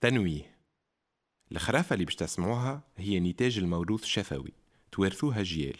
تنويه 0.00 0.58
الخرافة 1.52 1.94
اللي 1.94 2.04
باش 2.04 2.14
تسمعوها 2.16 2.82
هي 2.96 3.20
نتاج 3.20 3.58
الموروث 3.58 4.02
الشفوي 4.02 4.52
توارثوها 4.92 5.42
جيال 5.42 5.76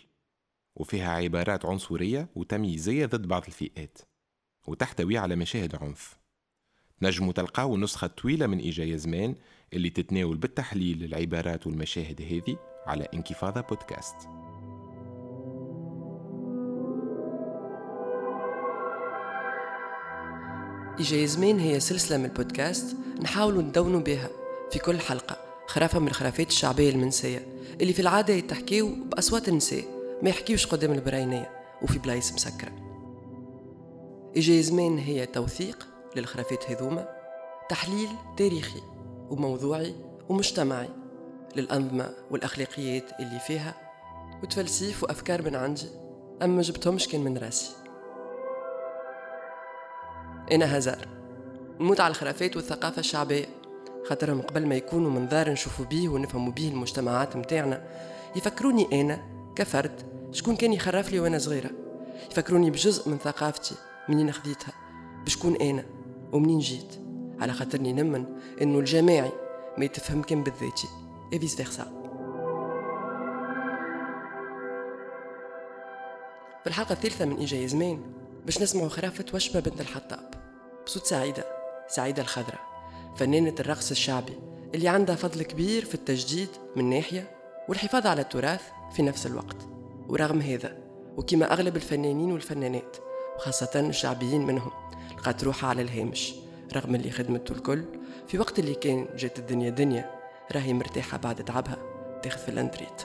وفيها 0.77 1.11
عبارات 1.11 1.65
عنصرية 1.65 2.29
وتمييزية 2.35 3.07
ضد 3.07 3.27
بعض 3.29 3.45
الفئات 3.47 3.99
وتحتوي 4.67 5.19
على 5.19 5.37
مشاهد 5.37 5.75
عنف. 5.75 6.19
نجموا 7.03 7.33
تلقاو 7.33 7.75
النسخة 7.75 8.05
الطويلة 8.05 8.47
من 8.47 8.59
إيجايا 8.59 8.97
زمان 8.97 9.35
اللي 9.73 9.91
تتناول 9.91 10.37
بالتحليل 10.37 11.05
العبارات 11.05 11.67
والمشاهد 11.67 12.23
هذه 12.23 12.59
على 12.87 13.09
انكفاضة 13.15 13.61
بودكاست. 13.61 14.48
إيجايا 20.99 21.27
زمان 21.27 21.59
هي 21.59 21.81
سلسلة 21.81 22.19
من 22.19 22.25
البودكاست 22.25 22.97
نحاول 23.23 23.59
ندونوا 23.59 24.01
بها 24.01 24.29
في 24.71 24.79
كل 24.79 25.01
حلقة 25.01 25.37
خرافة 25.67 25.99
من 25.99 26.09
الخرافات 26.09 26.49
الشعبية 26.49 26.91
المنسية 26.91 27.47
اللي 27.81 27.93
في 27.93 28.03
العادة 28.03 28.35
يتحكيو 28.35 28.89
بأصوات 29.05 29.49
النساء 29.49 29.85
ما 30.23 30.31
يحكيوش 30.31 30.67
قدام 30.67 30.93
البراينية 30.93 31.51
وفي 31.83 31.99
بلايص 31.99 32.33
مسكرة. 32.33 32.73
إيجايا 34.37 34.63
زمان 34.63 34.99
هي 34.99 35.27
توثيق 35.27 35.89
للخرافات 36.17 36.71
هذوما 36.71 37.09
تحليل 37.69 38.09
تاريخي 38.37 38.81
وموضوعي 39.31 39.95
ومجتمعي 40.29 40.89
للأنظمة 41.57 42.11
والأخلاقيات 42.31 43.05
اللي 43.21 43.41
فيها 43.47 43.75
وتفلسيف 44.43 45.03
وأفكار 45.03 45.43
من 45.43 45.55
عندي 45.55 45.87
أما 46.43 46.63
جبتهمش 46.63 47.09
كان 47.09 47.21
من 47.21 47.39
راسي. 47.39 47.71
أنا 50.53 50.79
هزار 50.79 51.09
نموت 51.81 52.01
على 52.01 52.11
الخرافات 52.11 52.57
والثقافة 52.57 53.01
الشعبية. 53.01 53.47
خاطرهم 54.09 54.43
قبل 54.43 54.67
ما 54.67 54.75
يكونوا 54.75 55.11
منظار 55.11 55.51
نشوفوا 55.51 55.85
بيه 55.85 56.09
ونفهموا 56.09 56.53
بيه 56.53 56.69
المجتمعات 56.69 57.37
متاعنا. 57.37 57.85
يفكروني 58.37 59.01
أنا 59.01 59.21
كفرد 59.57 60.03
شكون 60.33 60.57
كان 60.57 60.73
يخرف 60.73 61.13
لي 61.13 61.21
وأنا 61.21 61.39
صغيرة. 61.39 61.71
يفكروني 62.31 62.71
بجزء 62.71 63.09
من 63.09 63.19
ثقافتي 63.19 63.75
منين 64.09 64.33
خذيتها 64.33 64.73
بشكون 65.25 65.57
أنا 65.57 65.85
ومنين 66.33 66.59
جيت. 66.59 67.01
على 67.41 67.53
خاطرني 67.53 67.93
نمن 67.93 68.25
إنه 68.63 68.79
الجماعي 68.79 69.33
ما 69.79 69.85
يتفهم 69.85 70.23
كان 70.23 70.43
بالذاتي. 70.43 70.89
et 71.35 71.42
vice 71.42 71.57
versa 71.57 71.85
في 76.63 76.67
الحلقة 76.67 76.93
الثالثة 76.93 77.25
من 77.25 77.37
إيجا 77.37 77.67
زمان 77.67 78.01
باش 78.45 78.63
نسمعوا 78.63 78.89
خرافة 78.89 79.25
وشمة 79.35 79.61
بنت 79.61 79.81
الحطاب. 79.81 80.38
بصوت 80.89 81.07
سعيدة 81.07 81.45
سعيدة 81.89 82.23
الخضراء 82.23 82.61
فنانة 83.17 83.55
الرقص 83.61 83.91
الشعبي 83.91 84.39
اللي 84.75 84.89
عندها 84.89 85.17
فضل 85.17 85.43
كبير 85.43 85.85
في 85.85 85.95
التجديد 85.95 86.49
من 86.77 86.91
ناحية 86.91 87.31
والحفاظ 87.69 88.07
على 88.07 88.21
التراث 88.21 88.63
في 88.93 89.03
نفس 89.03 89.27
الوقت. 89.27 89.57
ورغم 90.09 90.41
هذا 90.41 90.77
وكما 91.17 91.53
أغلب 91.53 91.77
الفنانين 91.77 92.33
والفنانات 92.33 92.97
وخاصة 93.37 93.81
الشعبيين 93.81 94.47
منهم 94.47 94.71
لقات 95.19 95.45
روحها 95.45 95.71
على 95.71 95.83
الهامش 95.83 96.35
رغم 96.73 96.95
اللي 96.95 97.11
خدمته 97.11 97.53
الكل 97.53 97.85
في 98.29 98.39
وقت 98.39 98.59
اللي 98.59 98.75
كان 98.75 99.07
جات 99.17 99.39
الدنيا 99.39 99.71
دنيا 99.71 100.11
راهي 100.53 100.73
مرتاحة 100.73 101.19
بعد 101.19 101.45
تعبها 101.45 101.79
تاخذ 102.23 102.39
في 102.39 102.49
الأندريت. 102.49 103.03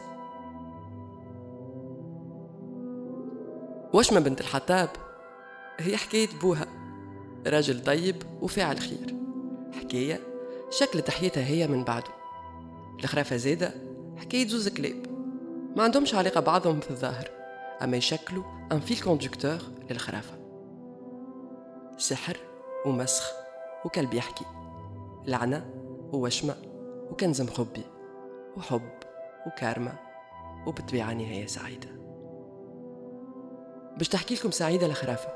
وشمة 3.94 4.20
بنت 4.20 4.42
الحطاب؟ 4.42 4.90
هي 5.80 5.98
حكاية 5.98 6.30
بوها. 6.42 6.83
راجل 7.48 7.84
طيب 7.84 8.24
وفاعل 8.42 8.80
خير. 8.80 9.16
حكاية 9.74 10.20
شكل 10.70 11.02
تحيتها 11.02 11.46
هي 11.46 11.68
من 11.68 11.84
بعده. 11.84 12.12
الخرافة 13.00 13.36
زادة 13.38 13.74
حكاية 14.18 14.48
زوز 14.48 14.68
كلاب. 14.68 15.06
ما 15.76 15.84
عندهمش 15.84 16.16
علاقة 16.16 16.40
بعضهم 16.42 16.80
في 16.80 16.92
الظاهر 16.92 17.30
أما 17.82 17.98
يشكلوا 17.98 18.44
أن 18.72 18.80
فيل 18.80 19.00
كوندكتور 19.00 19.58
للخرافة. 19.90 20.34
سحر 21.98 22.38
ومسخ 22.86 23.32
وكلب 23.86 24.14
يحكي. 24.14 24.46
لعنة 25.26 25.66
ووشمة 26.12 26.56
وكنز 27.12 27.42
مخبي. 27.42 27.84
وحب 28.58 28.90
وكارما 29.48 29.94
وبالطبيعة 30.68 31.14
نهاية 31.14 31.48
سعيدة. 31.48 31.88
باش 33.98 34.08
تحكي 34.10 34.36
لكم 34.36 34.52
سعيدة 34.52 34.88
لخرافة. 34.88 35.30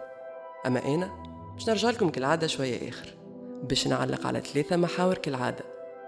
أما 0.66 0.86
أنا 0.86 1.37
باش 1.58 1.70
نرجع 1.70 1.90
لكم 1.90 2.10
كالعادة 2.10 2.48
شوية 2.48 2.90
آخر. 2.90 3.14
باش 3.64 3.88
نعلق 3.88 4.28
على 4.28 4.42
ثلاثة 4.42 4.78
محاور 4.78 5.18
كالعادة 5.18 5.66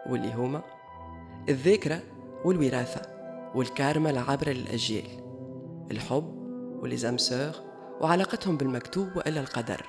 واللي 0.10 0.34
هما 0.34 0.62
الذاكرة 1.50 2.02
والوراثة 2.46 3.02
والكارما 3.56 4.10
العابرة 4.10 4.50
للأجيال 4.50 5.06
الحب 5.92 6.34
والإزامسور 6.82 7.52
وعلاقتهم 8.02 8.58
بالمكتوب 8.58 9.16
وإلا 9.16 9.40
القدر. 9.42 9.86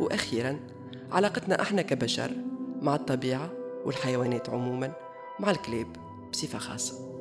وأخيرا 0.00 0.60
علاقتنا 1.12 1.62
إحنا 1.62 1.82
كبشر 1.82 2.30
مع 2.80 2.94
الطبيعة 2.94 3.50
والحيوانات 3.84 4.50
عموما 4.50 4.92
مع 5.40 5.50
الكلاب 5.50 5.86
بصفة 6.32 6.58
خاصة. 6.58 7.17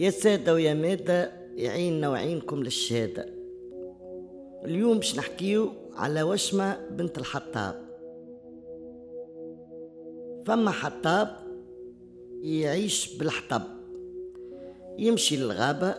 يا 0.00 0.10
سادة 0.10 0.54
ويا 0.54 0.74
مادة 0.74 1.32
يعيننا 1.56 2.08
وعينكم 2.08 2.62
للشهادة. 2.62 3.26
اليوم 4.64 4.96
باش 4.96 5.18
نحكيو 5.18 5.72
على 5.94 6.22
وشمة 6.22 6.78
بنت 6.90 7.18
الحطاب. 7.18 7.74
فما 10.46 10.70
حطاب 10.70 11.36
يعيش 12.42 13.16
بالحطب. 13.16 13.62
يمشي 14.98 15.36
للغابة 15.36 15.94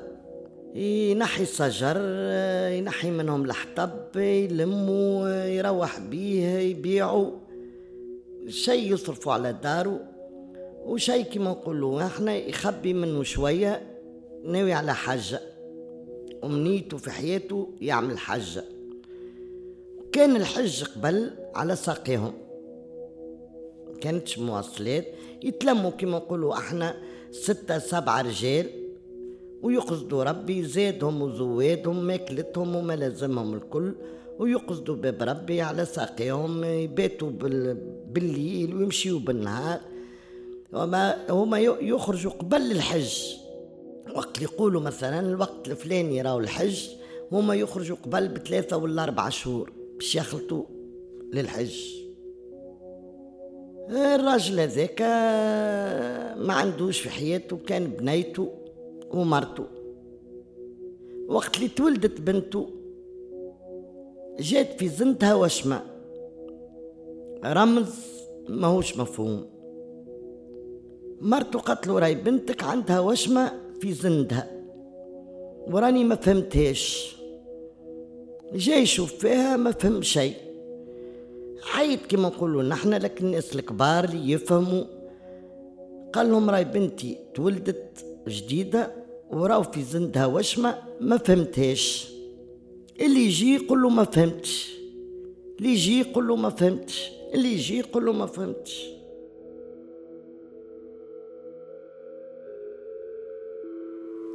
ينحي 0.76 1.44
الشجر 1.44 1.98
ينحي 2.78 3.12
منهم 3.12 3.46
الحطب 3.46 4.18
يلمو 4.18 5.28
يروح 5.28 6.00
بيه 6.00 6.48
يبيعو. 6.48 7.32
شي 8.48 8.72
يصرفوا 8.72 9.34
على 9.34 9.54
دارو 9.64 10.00
وشي 10.86 11.24
كما 11.24 11.50
نقولوا 11.50 12.06
إحنا 12.06 12.36
يخبي 12.36 12.94
منه 12.94 13.24
شوية 13.24 13.91
ناوي 14.44 14.74
على 14.74 14.96
حجة 14.96 15.42
أمنيته 16.44 16.98
في 16.98 17.12
حياته 17.12 17.70
يعمل 17.82 18.18
حجة 18.18 18.64
كان 20.12 20.36
الحج 20.36 20.84
قبل 20.84 21.32
على 21.56 21.76
ساقيهم. 21.76 22.34
كانتش 24.02 24.40
مواصلات. 24.40 25.06
يتلموا 25.44 25.92
كما 25.92 26.18
نقولوا 26.18 26.54
إحنا 26.54 26.96
ستة 27.32 27.80
سبعة 27.80 28.22
رجال. 28.22 28.70
ويقصدوا 29.62 30.24
ربي 30.24 30.64
زادهم 30.64 31.22
وزوادهم 31.22 32.04
ماكلتهم 32.04 32.76
وما 32.76 32.94
لازمهم 32.94 33.54
الكل. 33.54 33.96
ويقصدوا 34.40 34.96
باب 34.96 35.24
ربي 35.24 35.62
على 35.62 35.86
ساقيهم 35.86 36.64
يباتوا 36.64 37.30
بالليل 38.08 38.76
ويمشيوا 38.76 39.20
بالنهار. 39.20 39.80
وما 40.74 41.32
هما 41.32 41.60
يخرجوا 41.60 42.32
قبل 42.32 42.72
الحج. 42.72 43.41
وقت 44.16 44.42
يقولوا 44.42 44.82
مثلا 44.82 45.20
الوقت 45.20 45.68
الفلاني 45.68 46.22
راهو 46.22 46.40
الحج 46.40 46.90
هما 47.32 47.56
يخرجوا 47.56 47.98
قبل 48.04 48.28
بثلاثة 48.28 48.78
ولا 48.78 49.04
أربعة 49.04 49.30
شهور 49.30 49.72
باش 49.96 50.16
يخلطوا 50.16 50.64
للحج. 51.34 52.02
الراجل 53.90 54.60
هذاك 54.60 55.02
ما 56.42 56.54
عندوش 56.54 57.00
في 57.00 57.10
حياته 57.10 57.58
كان 57.68 57.88
بنيته 57.88 58.52
ومرته. 59.12 59.66
وقت 61.28 61.56
اللي 61.58 61.68
تولدت 61.68 62.22
بنته 62.22 62.70
جات 64.40 64.80
في 64.80 64.88
زنتها 64.88 65.36
وشمة. 65.36 65.82
رمز 67.46 67.96
ماهوش 68.50 68.98
مفهوم. 68.98 69.46
مرته 71.22 71.60
قالت 71.60 71.88
له 71.88 72.00
راي 72.00 72.16
بنتك 72.16 72.64
عندها 72.64 73.00
وشمة 73.00 73.61
في 73.82 73.94
زندها. 73.94 74.48
وراني 75.68 76.04
ما 76.04 76.16
فهمتهاش. 76.16 77.16
جاي 78.54 78.82
يشوف 78.82 79.14
فيها 79.14 79.58
ما 79.58 79.72
فهم 79.72 80.02
شيء. 80.02 80.36
حيت 81.62 82.06
كما 82.06 82.28
نقولوا 82.28 82.64
نحن 82.64 82.94
لكن 82.94 83.26
الناس 83.26 83.56
الكبار 83.56 84.04
اللي 84.04 84.32
يفهموا. 84.32 84.84
قال 86.14 86.32
لهم 86.32 86.50
راي 86.50 86.64
بنتي 86.64 87.18
تولدت 87.36 88.06
جديدة 88.28 88.92
وراو 89.32 89.64
في 89.64 89.84
زندها 89.84 90.26
وشمة 90.26 90.76
ما 91.00 91.18
فهمتهاش. 91.18 92.12
اللي 93.02 93.26
يجي 93.26 93.56
يقول 93.56 93.82
له 93.82 93.90
ما 93.90 94.04
فهمتش. 94.04 94.72
اللي 95.60 95.70
يجي 95.70 96.00
يقول 96.00 96.28
له 96.28 96.36
ما 96.36 96.50
فهمتش. 96.50 97.12
اللي 97.34 97.54
يجي 97.54 97.78
يقول 97.78 98.06
له 98.06 98.14
ما 98.14 98.26
فهمتش. 98.26 98.90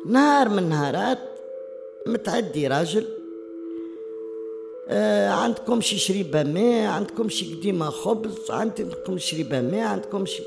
نهار 0.08 0.48
من 0.48 0.68
نهارات 0.68 1.18
متعدي 2.06 2.66
راجل. 2.66 3.06
آه 4.88 5.28
عندكم 5.28 5.80
شي 5.80 5.98
شريبة 5.98 6.42
ماء 6.42 6.90
عندكم 6.90 7.28
شي 7.28 7.54
قديمة 7.54 7.90
خبز 7.90 8.50
عندكم 8.50 9.18
شريبة 9.18 9.60
ماء 9.60 9.86
عندكم 9.86 10.26
شي. 10.26 10.42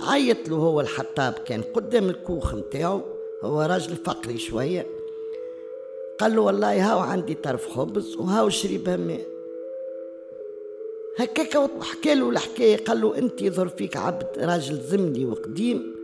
عيط 0.00 0.48
له 0.48 0.56
هو 0.56 0.80
الحطاب 0.80 1.32
كان 1.32 1.62
قدام 1.62 2.08
الكوخ 2.08 2.54
نتاعو. 2.54 3.00
هو 3.42 3.62
راجل 3.62 3.96
فقري 3.96 4.38
شوية. 4.38 4.86
قال 6.20 6.36
له 6.36 6.42
والله 6.42 6.92
هاو 6.92 6.98
عندي 6.98 7.34
طرف 7.34 7.68
خبز 7.68 8.16
وهاو 8.16 8.48
شريبة 8.48 8.96
ماء. 8.96 9.26
هكاك 11.18 11.54
وحكى 11.54 12.14
له 12.14 12.30
الحكاية 12.30 12.84
قال 12.84 13.00
له 13.00 13.18
أنت 13.18 13.42
يظهر 13.42 13.68
فيك 13.68 13.96
عبد 13.96 14.26
راجل 14.38 14.80
زمني 14.80 15.24
وقديم. 15.24 15.97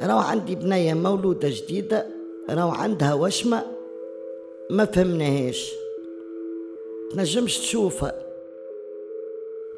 راهو 0.00 0.18
عندي 0.18 0.54
بنية 0.54 0.94
مولودة 0.94 1.48
جديدة 1.48 2.06
راهو 2.50 2.70
عندها 2.70 3.14
وشمة 3.14 3.66
ما 4.70 4.84
فهمناهاش. 4.84 5.72
تنجمش 7.10 7.58
تشوفها. 7.58 8.22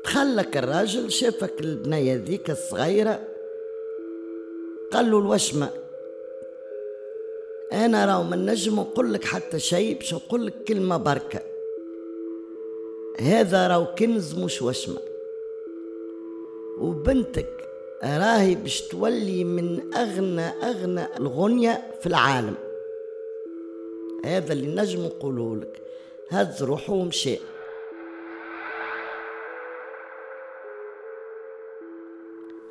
دخلك 0.04 0.56
الراجل 0.56 1.10
شافك 1.10 1.60
البنية 1.60 2.14
ذيك 2.14 2.50
الصغيرة 2.50 3.20
قال 4.92 5.10
له 5.10 5.18
الوشمة 5.18 5.70
أنا 7.72 8.06
راهو 8.06 8.22
ما 8.22 8.36
نجم 8.36 8.80
نقول 8.80 9.12
لك 9.12 9.24
حتى 9.24 9.58
شيء 9.58 9.98
باش 9.98 10.14
نقول 10.14 10.46
لك 10.46 10.64
كلمة 10.68 10.96
بركة. 10.96 11.40
هذا 13.20 13.68
راهو 13.68 13.94
كنز 13.94 14.34
مش 14.34 14.62
وشمة. 14.62 15.00
وبنتك 16.78 17.61
راهي 18.04 18.54
باش 18.54 18.80
تولي 18.80 19.44
من 19.44 19.94
أغنى 19.94 20.46
أغنى 20.46 21.16
الغنية 21.16 21.92
في 22.00 22.06
العالم. 22.06 22.54
هذا 24.24 24.52
اللي 24.52 24.82
نجم 24.82 25.04
نقوله 25.04 25.56
لك. 25.56 25.82
هز 26.30 26.62
روحه 26.62 26.92
ومشى 26.92 27.38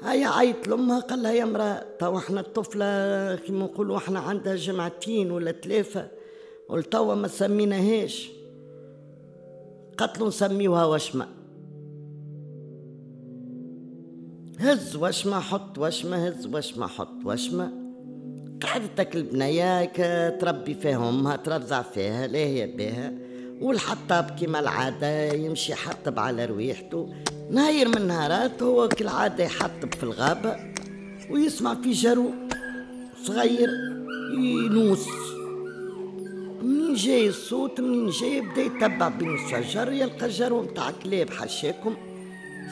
هيا 0.04 0.28
عيط 0.28 0.68
لأمها 0.68 1.00
قال 1.00 1.24
لها 1.24 1.32
يا 1.32 1.46
مرأة 1.46 1.86
توا 2.00 2.18
إحنا 2.18 2.42
الطفلة 2.42 3.36
كيما 3.36 3.66
نقولوا 3.66 3.98
إحنا 3.98 4.20
عندها 4.20 4.56
جمعتين 4.56 5.32
ولا 5.32 5.52
ثلاثة 5.52 6.08
والتوا 6.70 7.16
ما 7.16 7.28
سميناهاش 7.28 8.32
قتلوا 9.98 10.28
نسميوها 10.28 10.86
وشمة. 10.86 11.41
هز 14.62 14.96
وشمة 14.96 15.40
حط 15.40 15.78
وشمة 15.78 16.28
هز 16.28 16.46
وشمة 16.46 16.88
حط 16.88 17.26
وشمة 17.26 17.72
قعدتك 18.62 19.16
البنية 19.16 19.86
تربي 20.30 20.74
فيها 20.74 21.10
أمها 21.10 21.36
ترضع 21.36 21.82
فيها 21.82 22.28
لا 22.28 22.40
هي 22.40 22.68
بها. 22.68 23.14
والحطاب 23.62 24.40
كما 24.42 24.60
العادة 24.60 25.34
يمشي 25.34 25.72
يحطب 25.72 26.20
على 26.20 26.46
رويحته. 26.46 27.14
نهاير 27.52 27.88
من 27.88 28.08
نهارات 28.08 28.64
هو 28.64 28.88
كالعادة 28.88 29.44
يحطب 29.44 29.94
في 29.94 30.04
الغابة 30.04 30.56
ويسمع 31.30 31.74
في 31.74 31.92
جرو 31.92 32.32
صغير 33.24 33.70
ينوس. 34.40 35.08
منين 36.64 36.94
جاي 36.94 37.28
الصوت؟ 37.28 37.80
منين 37.80 38.10
جاي؟ 38.10 38.42
بدا 38.42 38.62
يتبع 38.62 39.08
بين 39.08 39.36
الشجر 39.36 39.92
يلقى 39.92 40.30
جرو 40.30 40.62
متاع 40.62 40.92
كلاب 41.04 41.30
حشاكم 41.30 41.96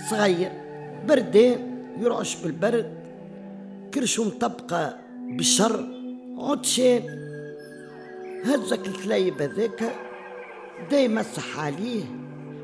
صغير 0.10 0.52
بردان. 1.08 1.69
يرعش 1.98 2.36
بالبرد 2.36 2.94
كرشو 3.94 4.24
مطبقة 4.24 4.98
بالشر 5.30 5.86
عطشان 6.38 7.04
هزك 8.46 8.88
الكليب 8.88 9.42
هذاك 9.42 9.96
بدا 10.88 11.00
يمسح 11.00 11.60
عليه. 11.60 12.04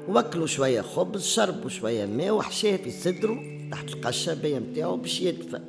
وكلوا 0.09 0.47
شوية 0.47 0.81
خبز 0.81 1.25
شربوا 1.25 1.69
شوية 1.69 2.05
ماء 2.05 2.31
وحشاه 2.31 2.77
في 2.77 2.91
صدره 2.91 3.43
تحت 3.71 3.89
القشابية 3.89 4.59
متاعو 4.59 4.97
باش 4.97 5.21
يدفى. 5.21 5.59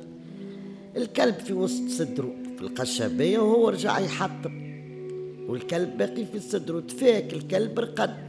الكلب 0.97 1.35
في 1.35 1.53
وسط 1.53 1.89
صدره 1.89 2.35
في 2.57 2.61
القشابية 2.61 3.39
وهو 3.39 3.69
رجع 3.69 3.99
يحطب. 3.99 4.51
والكلب 5.47 5.97
باقي 5.97 6.25
في 6.25 6.39
صدره 6.39 6.79
تفاك 6.79 7.33
الكلب 7.33 7.79
رقد. 7.79 8.27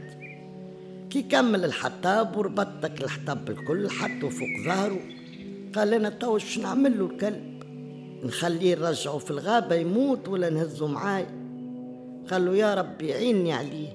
كي 1.09 1.21
كمل 1.21 1.65
الحطاب 1.65 2.37
وربطك 2.37 3.03
الحطاب 3.03 3.49
الكل 3.49 3.89
حطه 3.89 4.29
فوق 4.29 4.65
ظهره. 4.65 4.99
قال 5.75 5.93
أنا 5.93 6.09
تو 6.09 6.33
باش 6.33 6.59
نعمل 6.59 6.99
له 6.99 7.05
الكلب؟ 7.05 7.63
نخليه 8.23 8.75
نرجعه 8.75 9.17
في 9.17 9.31
الغابة 9.31 9.75
يموت 9.75 10.27
ولا 10.27 10.49
نهزه 10.49 10.87
معاي؟ 10.87 11.25
قال 12.31 12.45
له 12.45 12.55
يا 12.55 12.73
ربي 12.75 13.13
عيني 13.13 13.53
عليه. 13.53 13.87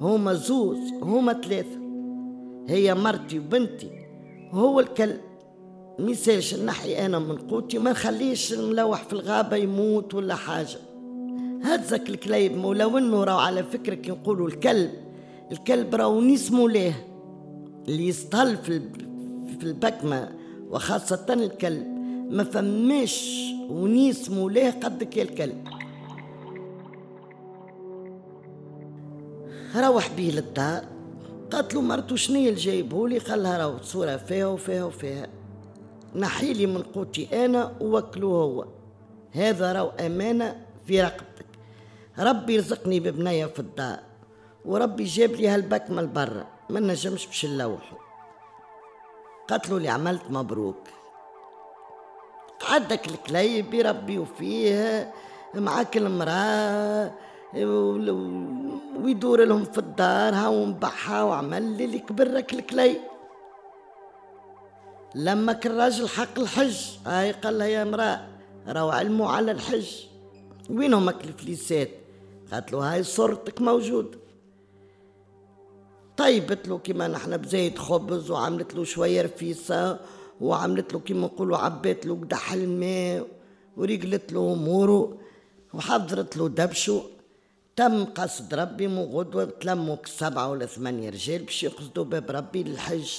هما 0.00 0.34
زوز 0.34 0.78
هما 1.02 1.32
ثلاثة. 1.32 1.78
هي 2.68 2.94
مرتي 2.94 3.38
وبنتي. 3.38 3.90
هو 4.50 4.80
الكلب. 4.80 5.20
ميسالش 5.98 6.54
نحي 6.54 7.06
أنا 7.06 7.18
من 7.18 7.36
قوتي 7.36 7.78
ما 7.78 7.90
نخليش 7.90 8.52
الملوح 8.52 9.04
في 9.04 9.12
الغابة 9.12 9.56
يموت 9.56 10.14
ولا 10.14 10.34
حاجة. 10.34 10.78
هزك 11.62 12.08
الكليب 12.08 12.64
ولو 12.64 12.98
انه 12.98 13.24
راهو 13.24 13.38
على 13.38 13.62
فكرة 13.62 13.94
كي 13.94 14.10
نقولوا 14.10 14.48
الكلب. 14.48 14.90
الكلب 15.52 15.94
راهو 15.94 16.20
نيس 16.20 16.52
مولاه 16.52 16.94
اللي 17.88 18.08
يستهل 18.08 18.56
في 18.56 18.80
في 19.58 19.66
البكمة. 19.66 20.43
وخاصة 20.74 21.26
الكلب. 21.30 21.86
ما 22.30 22.44
فماش 22.44 23.34
ونيس 23.68 24.30
مولاه 24.30 24.70
قدك 24.70 25.16
يا 25.16 25.22
الكلب. 25.22 25.68
روح 29.76 30.10
بيه 30.16 30.30
للدار. 30.30 30.84
قالت 31.52 31.74
له 31.74 31.80
مرتو 31.80 32.16
شنو 32.16 32.36
اللي 32.38 32.54
جايبهولي 32.54 33.18
قال 33.18 33.42
لها 33.42 33.58
راهو 33.58 33.82
صورة 33.82 34.16
فيها 34.16 34.46
وفيها 34.46 34.84
وفيها. 34.84 35.26
نحيلي 36.16 36.66
من 36.66 36.82
قوتي 36.82 37.44
أنا 37.44 37.72
ووكلو 37.80 38.30
هو. 38.30 38.66
هذا 39.32 39.72
راهو 39.72 39.88
أمانة 39.88 40.56
في 40.86 41.02
رقبتك. 41.02 41.46
ربي 42.18 42.54
يرزقني 42.54 43.00
ببنية 43.00 43.46
في 43.46 43.60
الدار. 43.60 43.98
وربي 44.64 45.04
جاب 45.04 45.30
لي 45.30 45.48
هالبكمة 45.48 46.00
ما 46.70 46.80
نجمش 46.80 47.26
باش 47.26 47.46
نلوحو. 47.46 48.03
قالت 49.48 49.70
له 49.70 49.76
اللي 49.76 49.88
عملت 49.88 50.22
مبروك. 50.30 50.76
عندك 52.68 53.06
الكليب 53.06 53.74
يربيو 53.74 54.24
فيه 54.24 55.12
معاك 55.54 55.96
المرأة 55.96 57.12
ويدور 59.02 59.44
لهم 59.44 59.64
في 59.64 59.78
الدار 59.78 60.34
هاو 60.34 60.64
مبحها 60.64 61.22
وعمل 61.22 61.62
لي 61.62 61.84
اللي 61.84 61.98
كبرك 61.98 62.54
الكلي. 62.54 63.00
لما 65.14 65.52
كان 65.52 65.72
الراجل 65.72 66.08
حق 66.08 66.38
الحج 66.38 66.76
هاي 67.06 67.32
قال 67.32 67.58
لها 67.58 67.66
يا 67.66 67.82
امرأة 67.82 68.26
راهو 68.68 68.90
علموا 68.90 69.28
على 69.28 69.52
الحج. 69.52 69.88
وين 70.70 70.94
همك 70.94 71.24
الفليسات 71.24 71.90
قالت 72.52 72.72
له 72.72 72.92
هاي 72.92 73.02
صورتك 73.02 73.60
موجود. 73.60 74.18
طيبت 76.16 76.68
له 76.68 76.78
كيما 76.78 77.08
نحن 77.08 77.36
بزيت 77.36 77.78
خبز 77.78 78.30
وعملت 78.30 78.74
له 78.74 78.84
شوية 78.84 79.22
رفيسة 79.22 80.00
وعملت 80.40 80.92
له 80.92 81.00
كيما 81.00 81.26
نقولوا 81.26 81.58
عبيت 81.58 82.06
له 82.06 82.14
قدح 82.14 82.52
الماء 82.52 83.26
ورجلت 83.76 84.32
له 84.32 84.52
اموره 84.52 85.18
وحضرت 85.74 86.36
له 86.36 86.48
دبشه 86.48 87.02
تم 87.76 88.04
قصد 88.04 88.54
ربي 88.54 88.86
مو 88.86 89.04
غدوة 89.04 89.44
تلموا 89.44 89.96
سبعة 90.04 90.50
ولا 90.50 90.66
ثمانية 90.66 91.10
رجال 91.10 91.42
باش 91.42 91.62
يقصدوا 91.62 92.04
باب 92.04 92.30
ربي 92.30 92.62
للحج. 92.62 93.12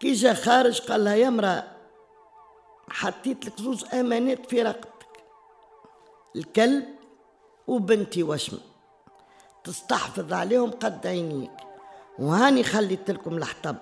كي 0.00 0.12
جا 0.12 0.34
خارج 0.34 0.80
قال 0.80 1.04
لها 1.04 1.14
يا 1.14 1.28
امرأة 1.28 1.64
حطيت 2.88 3.46
لك 3.46 3.60
زوز 3.60 3.84
أمانات 3.84 4.46
في 4.46 4.62
رقبتك 4.62 5.08
الكلب 6.36 6.84
وبنتي 7.66 8.22
وشمة 8.22 8.58
تستحفظ 9.64 10.32
عليهم 10.32 10.70
قد 10.70 11.06
عينيك. 11.06 11.50
وهاني 12.18 12.62
خليت 12.62 13.10
لكم 13.10 13.36
الحطب 13.36 13.76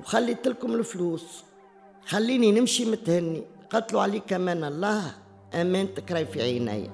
وخليت 0.00 0.48
لكم 0.48 0.74
الفلوس. 0.74 1.44
خليني 2.06 2.52
نمشي 2.52 2.90
متهني. 2.90 3.42
قتلوا 3.70 4.02
عليك 4.02 4.32
أمان 4.32 4.64
الله. 4.64 5.14
امانتك 5.54 6.12
راي 6.12 6.26
في 6.26 6.42
عيني. 6.42 6.90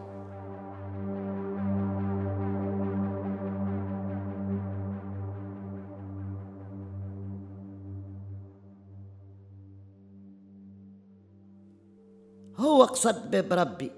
هو 12.56 12.84
قصد 12.84 13.30
باب 13.30 13.52
ربي. 13.52 13.90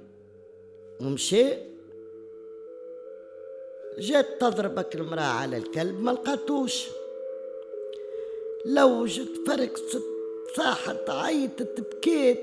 ومشي. 1.00 1.69
جات 3.98 4.40
تضربك 4.40 4.94
المرأة 4.94 5.22
على 5.22 5.56
الكلب 5.56 6.00
ما 6.00 6.10
لقاتوش. 6.10 6.86
لو 8.64 9.06
جت 9.06 9.46
فرق 9.46 9.76
صاحت 10.56 11.10
عيطت 11.10 11.80
بكيت 11.80 12.40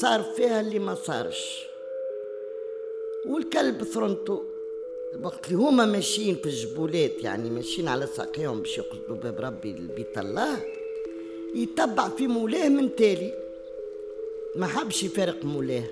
صار 0.00 0.22
فيها 0.22 0.60
اللي 0.60 0.78
ما 0.78 0.94
صارش. 0.94 1.66
والكلب 3.26 3.84
ثرنتو 3.84 4.42
وقت 5.22 5.46
اللي 5.46 5.58
هما 5.58 5.86
ماشيين 5.86 6.36
في 6.36 6.46
الجبولات 6.46 7.24
يعني 7.24 7.50
ماشيين 7.50 7.88
على 7.88 8.06
ساقيهم 8.06 8.60
باش 8.60 8.78
يقصدوا 8.78 9.16
باب 9.16 9.40
ربي 9.40 9.72
لبيت 9.72 10.18
الله 10.18 10.64
يتبع 11.54 12.08
في 12.08 12.26
مولاه 12.26 12.68
من 12.68 12.96
تالي. 12.96 13.32
ما 14.56 14.66
حبش 14.66 15.02
يفارق 15.02 15.44
مولاه. 15.44 15.84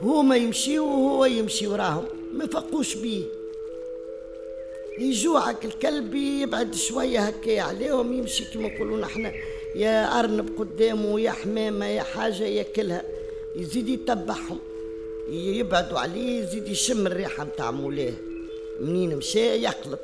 هما 0.00 0.36
يمشي 0.36 0.78
وهو 0.78 1.24
يمشي 1.24 1.66
وراهم 1.66 2.04
ما 2.32 2.46
فقوش 2.46 2.94
بيه. 2.94 3.24
يجوعك 4.98 5.64
الكلب 5.64 6.14
يبعد 6.14 6.74
شوية 6.74 7.20
هكا 7.20 7.60
عليهم 7.60 8.12
يمشي 8.12 8.44
كما 8.44 8.68
يقولون 8.68 9.02
إحنا 9.02 9.32
يا 9.74 10.20
أرنب 10.20 10.58
قدامه 10.58 11.20
يا 11.20 11.30
حمامة 11.30 11.86
يا 11.86 12.02
حاجة 12.02 12.44
ياكلها 12.44 13.04
يزيد 13.56 13.88
يتبعهم. 13.88 14.58
يبعدوا 15.30 15.98
عليه 15.98 16.40
يزيد 16.40 16.68
يشم 16.68 17.06
الريحة 17.06 17.44
متاع 17.44 17.70
مولاه. 17.70 18.12
منين 18.80 19.16
مشى؟ 19.16 19.40
يقلط. 19.40 20.00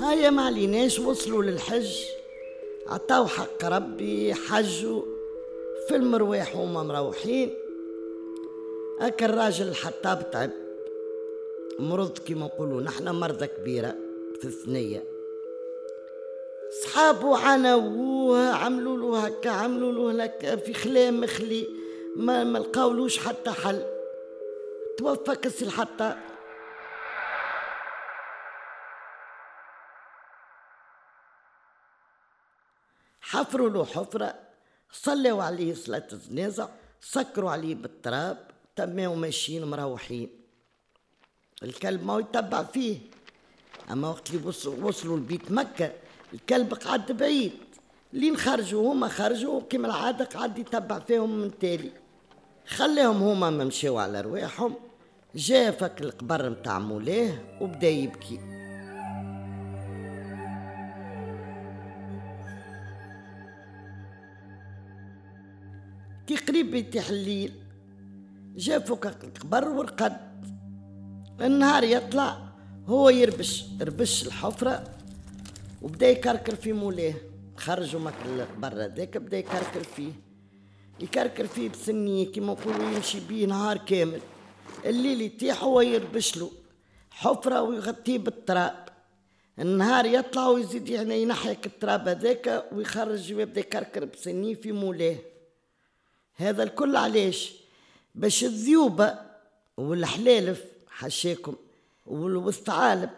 هيا 0.00 0.30
ما 0.30 0.42
عليناش 0.42 0.98
وصلوا 0.98 1.42
للحج. 1.42 1.96
عطاو 2.86 3.26
حق 3.26 3.64
ربي 3.64 4.34
حجوا. 4.34 5.02
في 5.88 5.96
المرواح 5.96 6.56
وما 6.56 6.82
مروحين. 6.82 7.54
هكا 9.00 9.26
الراجل 9.26 9.68
الحطاب 9.68 10.30
تعب. 10.30 10.50
مرض 11.78 12.18
كما 12.18 12.46
نقولوا 12.46 12.82
نحنا 12.82 13.12
مرضى 13.12 13.46
كبيرة 13.46 13.96
في 14.40 14.44
الثنية. 14.44 15.04
صحابه 16.84 17.38
عناووه 17.38 18.54
عملوا 18.54 18.96
له 18.96 19.26
هكا 19.26 19.50
عملوا 19.50 19.92
له 19.92 20.24
لك 20.24 20.62
في 20.64 20.74
خلام 20.74 21.20
مخلي 21.20 21.68
ما 22.16 22.44
ما 22.44 22.58
لقاولوش 22.58 23.18
حتى 23.18 23.50
حل. 23.50 23.84
توفى 24.98 25.36
كسي 25.36 25.64
الحطاب 25.64 26.18
حفروا 33.20 33.70
له 33.70 33.84
حفرة 33.84 34.34
صلوا 34.92 35.42
عليه 35.42 35.74
صلاة 35.74 36.08
الجنازة 36.12 36.68
سكروا 37.00 37.50
عليه 37.50 37.74
بالتراب 37.74 38.50
تماو 38.76 39.14
ماشيين 39.14 39.64
مروحين. 39.64 40.35
الكلب 41.62 42.04
ما 42.04 42.18
يتبع 42.18 42.62
فيه. 42.62 42.98
أما 43.90 44.08
وقت 44.08 44.30
اللي 44.30 44.46
وصلوا 44.82 45.16
لبيت 45.16 45.52
مكة 45.52 45.92
الكلب 46.34 46.74
قعد 46.74 47.12
بعيد. 47.12 47.52
لين 48.12 48.36
خرجوا 48.36 48.92
هما 48.92 49.08
خرجوا 49.08 49.60
كما 49.60 49.86
العادة 49.86 50.24
قعد 50.24 50.58
يتبع 50.58 50.98
فيهم 50.98 51.38
من 51.38 51.58
تالي. 51.58 51.90
خليهم 52.66 53.22
هما 53.22 53.50
ما 53.50 53.64
مشيوا 53.64 54.00
على 54.00 54.20
رواحهم. 54.20 54.74
جا 55.34 55.70
فك 55.70 56.00
القبر 56.00 56.50
متاع 56.50 56.78
مولاه 56.78 57.38
وبدا 57.60 57.88
يبكي. 57.88 58.40
كي 66.26 66.36
قريب 66.36 66.74
يتيح 66.74 67.08
الليل 67.08 67.52
جا 68.56 68.78
فوق 68.78 69.06
القبر 69.06 69.68
ورقد 69.68 70.25
النهار 71.40 71.84
يطلع 71.84 72.38
هو 72.86 73.08
يربش 73.08 73.64
ربش 73.82 74.26
الحفرة 74.26 74.84
وبدا 75.82 76.08
يكركر 76.08 76.54
في 76.54 76.72
مولاه. 76.72 77.14
خرجوا 77.56 78.00
مك 78.00 78.14
القبر 78.26 78.84
هذاك 78.84 79.16
بدا 79.16 79.38
يكركر 79.38 79.82
فيه. 79.96 80.12
يكركر 81.00 81.46
فيه 81.46 81.68
بسنية 81.68 82.26
كيما 82.26 82.52
نقولوا 82.52 82.90
يمشي 82.90 83.20
بيه 83.20 83.46
نهار 83.46 83.76
كامل. 83.76 84.20
الليل 84.84 85.20
يتيح 85.20 85.64
هو 85.64 85.80
يربش 85.80 86.36
له. 86.36 86.50
حفرة 87.10 87.62
ويغطيه 87.62 88.18
بالتراب. 88.18 88.88
النهار 89.58 90.04
يطلع 90.04 90.48
ويزيد 90.48 90.88
يعني 90.88 91.22
ينحيك 91.22 91.66
التراب 91.66 92.08
هذاك 92.08 92.64
ويخرج 92.72 93.32
ويبدا 93.32 93.60
يكركر 93.60 94.04
بسنيه 94.04 94.54
في 94.54 94.72
مولاه. 94.72 95.16
هذا 96.34 96.62
الكل 96.62 96.96
علاش؟ 96.96 97.54
باش 98.14 98.44
الذيوبة 98.44 99.14
والحلالف 99.76 100.75
حشاكم 100.96 101.54
والثعالب 102.06 103.10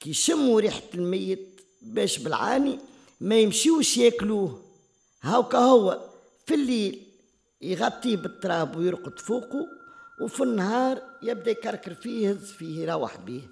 كي 0.00 0.10
يشموا 0.10 0.60
ريحة 0.60 0.82
الميت 0.94 1.60
باش 1.82 2.18
بالعاني 2.18 2.78
ما 3.20 3.38
يمشيوش 3.38 3.96
ياكلوه. 3.98 4.62
هاوكا 5.22 5.58
هو 5.58 6.00
في 6.46 6.54
الليل 6.54 7.02
يغطيه 7.62 8.16
بالتراب 8.16 8.76
ويرقد 8.76 9.18
فوقه 9.18 9.66
وفي 10.20 10.42
النهار 10.42 11.02
يبدأ 11.22 11.50
يكركر 11.50 11.94
فيه 11.94 12.28
يهز 12.28 12.52
فيه 12.52 12.82
يروح 12.82 13.16
بيه. 13.16 13.42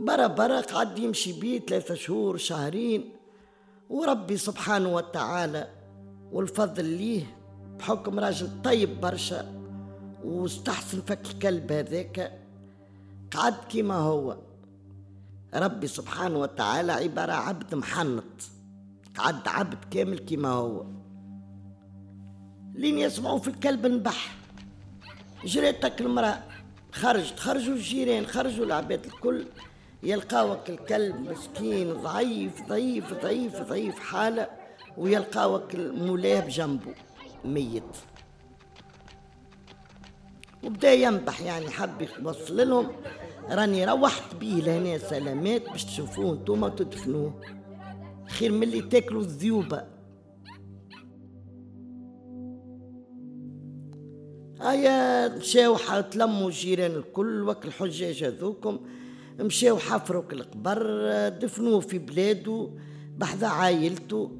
برا 0.00 0.26
برا 0.26 0.60
قعد 0.60 0.98
يمشي 0.98 1.32
بيه 1.32 1.60
ثلاثة 1.60 1.94
شهور 1.94 2.36
شهرين. 2.36 3.19
وربي 3.90 4.36
سبحانه 4.36 4.88
وتعالى 4.88 5.68
والفضل 6.32 6.84
ليه 6.84 7.36
بحكم 7.78 8.20
راجل 8.20 8.62
طيب 8.62 9.00
برشا 9.00 9.62
واستحسن 10.24 11.00
فك 11.00 11.26
الكلب 11.30 11.72
هذاك 11.72 12.40
قعد 13.34 13.54
كما 13.72 13.94
هو. 13.94 14.36
ربي 15.54 15.86
سبحانه 15.86 16.38
وتعالى 16.38 16.92
عبارة 16.92 17.32
عبد 17.32 17.74
محنط 17.74 18.24
قعد 19.18 19.48
عبد 19.48 19.84
كامل 19.90 20.18
كما 20.18 20.48
هو. 20.48 20.84
لين 22.74 22.98
يسمعوا 22.98 23.38
في 23.38 23.48
الكلب 23.48 23.86
نبح. 23.86 24.36
جريتك 25.44 26.00
المرأة 26.00 26.42
خرجت 26.92 27.38
خرجوا 27.38 27.74
الجيران 27.74 28.26
خرجوا 28.26 28.64
العباد 28.66 29.04
الكل. 29.04 29.46
يلقاوك 30.02 30.70
الكلب 30.70 31.30
مسكين 31.30 31.92
ضعيف 31.92 32.68
ضعيف 32.68 33.14
ضعيف 33.22 33.62
ضعيف 33.62 33.98
حالة 33.98 34.48
ويلقاوك 34.98 35.74
مولاه 35.74 36.40
بجنبه 36.40 36.94
ميت. 37.44 37.96
وبدا 40.64 40.92
ينبح 40.92 41.40
يعني 41.40 41.70
حب 41.70 42.06
يوصل 42.22 42.68
لهم 42.68 42.88
راني 43.50 43.84
روحت 43.84 44.34
بيه 44.34 44.54
لهنا 44.62 44.98
سلامات 44.98 45.70
باش 45.70 45.84
تشوفوه 45.84 46.32
انتوما 46.32 46.66
وتدفنوه. 46.66 47.40
خير 48.28 48.52
من 48.52 48.62
اللي 48.62 48.82
تاكلوا 48.82 49.22
الذيوبة. 49.22 49.84
هيا 54.62 55.28
مشاو 55.28 55.76
تلموا 56.10 56.48
الجيران 56.48 56.90
الكل 56.90 57.48
وك 57.48 57.64
الحجاج 57.64 58.24
هذوكم. 58.24 58.80
مشاو 59.40 59.78
حفروا 59.78 60.22
القبر 60.32 60.78
دفنوه 61.28 61.80
في 61.80 61.98
بلاده 61.98 62.70
بحذا 63.18 63.46
عائلته 63.46 64.30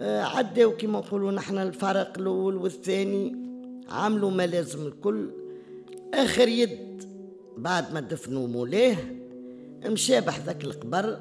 آه، 0.00 0.22
عداو 0.22 0.70
كما 0.76 0.98
نقولوا 0.98 1.32
نحن 1.32 1.58
الفرق 1.58 2.18
الأول 2.18 2.56
والثاني. 2.56 3.36
عملوا 3.88 4.30
ما 4.30 4.46
لازم 4.46 4.86
الكل. 4.86 5.30
آخر 6.14 6.48
يد 6.48 7.04
بعد 7.56 7.94
ما 7.94 8.00
دفنوا 8.00 8.48
مولاه 8.48 8.96
مشى 9.86 10.20
بحذاك 10.20 10.64
القبر 10.64 11.20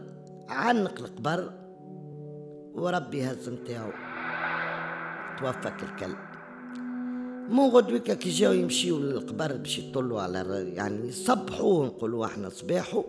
عنق 0.50 1.00
القبر 1.00 1.52
وربي 2.74 3.24
هز 3.24 3.50
نتاعو. 3.50 3.92
توفك 5.40 5.84
الكلب 5.84 6.18
مو 7.50 7.68
غدويكا 7.68 8.14
كي 8.14 8.30
جاو 8.30 8.54
يمشيو 8.54 9.00
للقبر 9.00 9.58
باش 9.58 9.80
يطلوا 9.80 10.22
على 10.22 10.72
يعني 10.76 11.08
يصبحوه 11.08 11.86
نقولوا 11.86 12.26
إحنا 12.26 12.50
صباحو. 12.50 13.04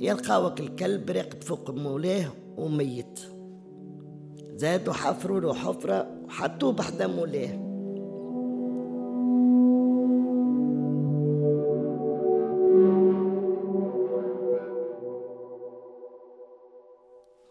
يلقاوك 0.00 0.60
الكلب 0.60 1.10
راقد 1.10 1.44
فوق 1.44 1.70
مولاه 1.70 2.32
وميت. 2.56 3.20
زادوا 4.54 4.92
حفروا 4.92 5.40
له 5.40 5.54
حفرة 5.54 6.10
وحطوه 6.24 6.72
بحدا 6.72 7.06
مولاه. 7.06 7.72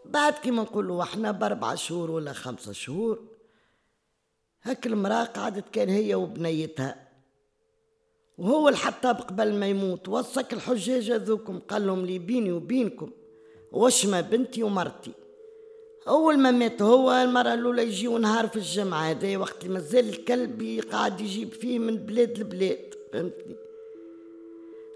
بعد 0.06 0.34
كيما 0.34 0.64
نقولوا 0.64 1.04
إحنا 1.04 1.32
بأربع 1.32 1.76
شهور 1.76 2.12
ولا 2.12 2.34
خمسة 2.34 2.72
شهور 2.72 3.31
هاك 4.64 4.88
المرأة 4.88 5.24
قعدت 5.24 5.70
كان 5.72 5.90
هي 5.90 6.16
وبنيتها. 6.16 7.08
وهو 8.38 8.70
الحطاب 8.70 9.16
قبل 9.16 9.54
ما 9.54 9.68
يموت 9.68 10.10
وصك 10.10 10.54
الحجاج 10.54 11.12
هذوكم 11.12 11.60
قال 11.60 11.88
لهم 11.88 12.06
لي 12.06 12.20
بيني 12.20 12.52
وبينكم 12.52 13.12
وشمة 13.72 14.22
بنتي 14.22 14.64
ومرتي. 14.64 15.12
أول 16.08 16.40
ما 16.40 16.52
مات 16.52 16.82
هو 16.82 17.12
المرة 17.12 17.54
الأولى 17.54 17.84
يجيو 17.84 18.18
نهار 18.18 18.48
في 18.48 18.56
الجمعة 18.56 19.10
هذا 19.10 19.38
وقت 19.38 19.64
اللي 19.64 19.74
مازال 19.74 20.10
الكلب 20.10 20.84
قاعد 20.92 21.22
يجيب 21.22 21.52
فيه 21.52 21.80
من 21.80 21.98
بلاد 21.98 22.40
لبلاد 22.40 22.94
فهمتني؟ 23.14 23.56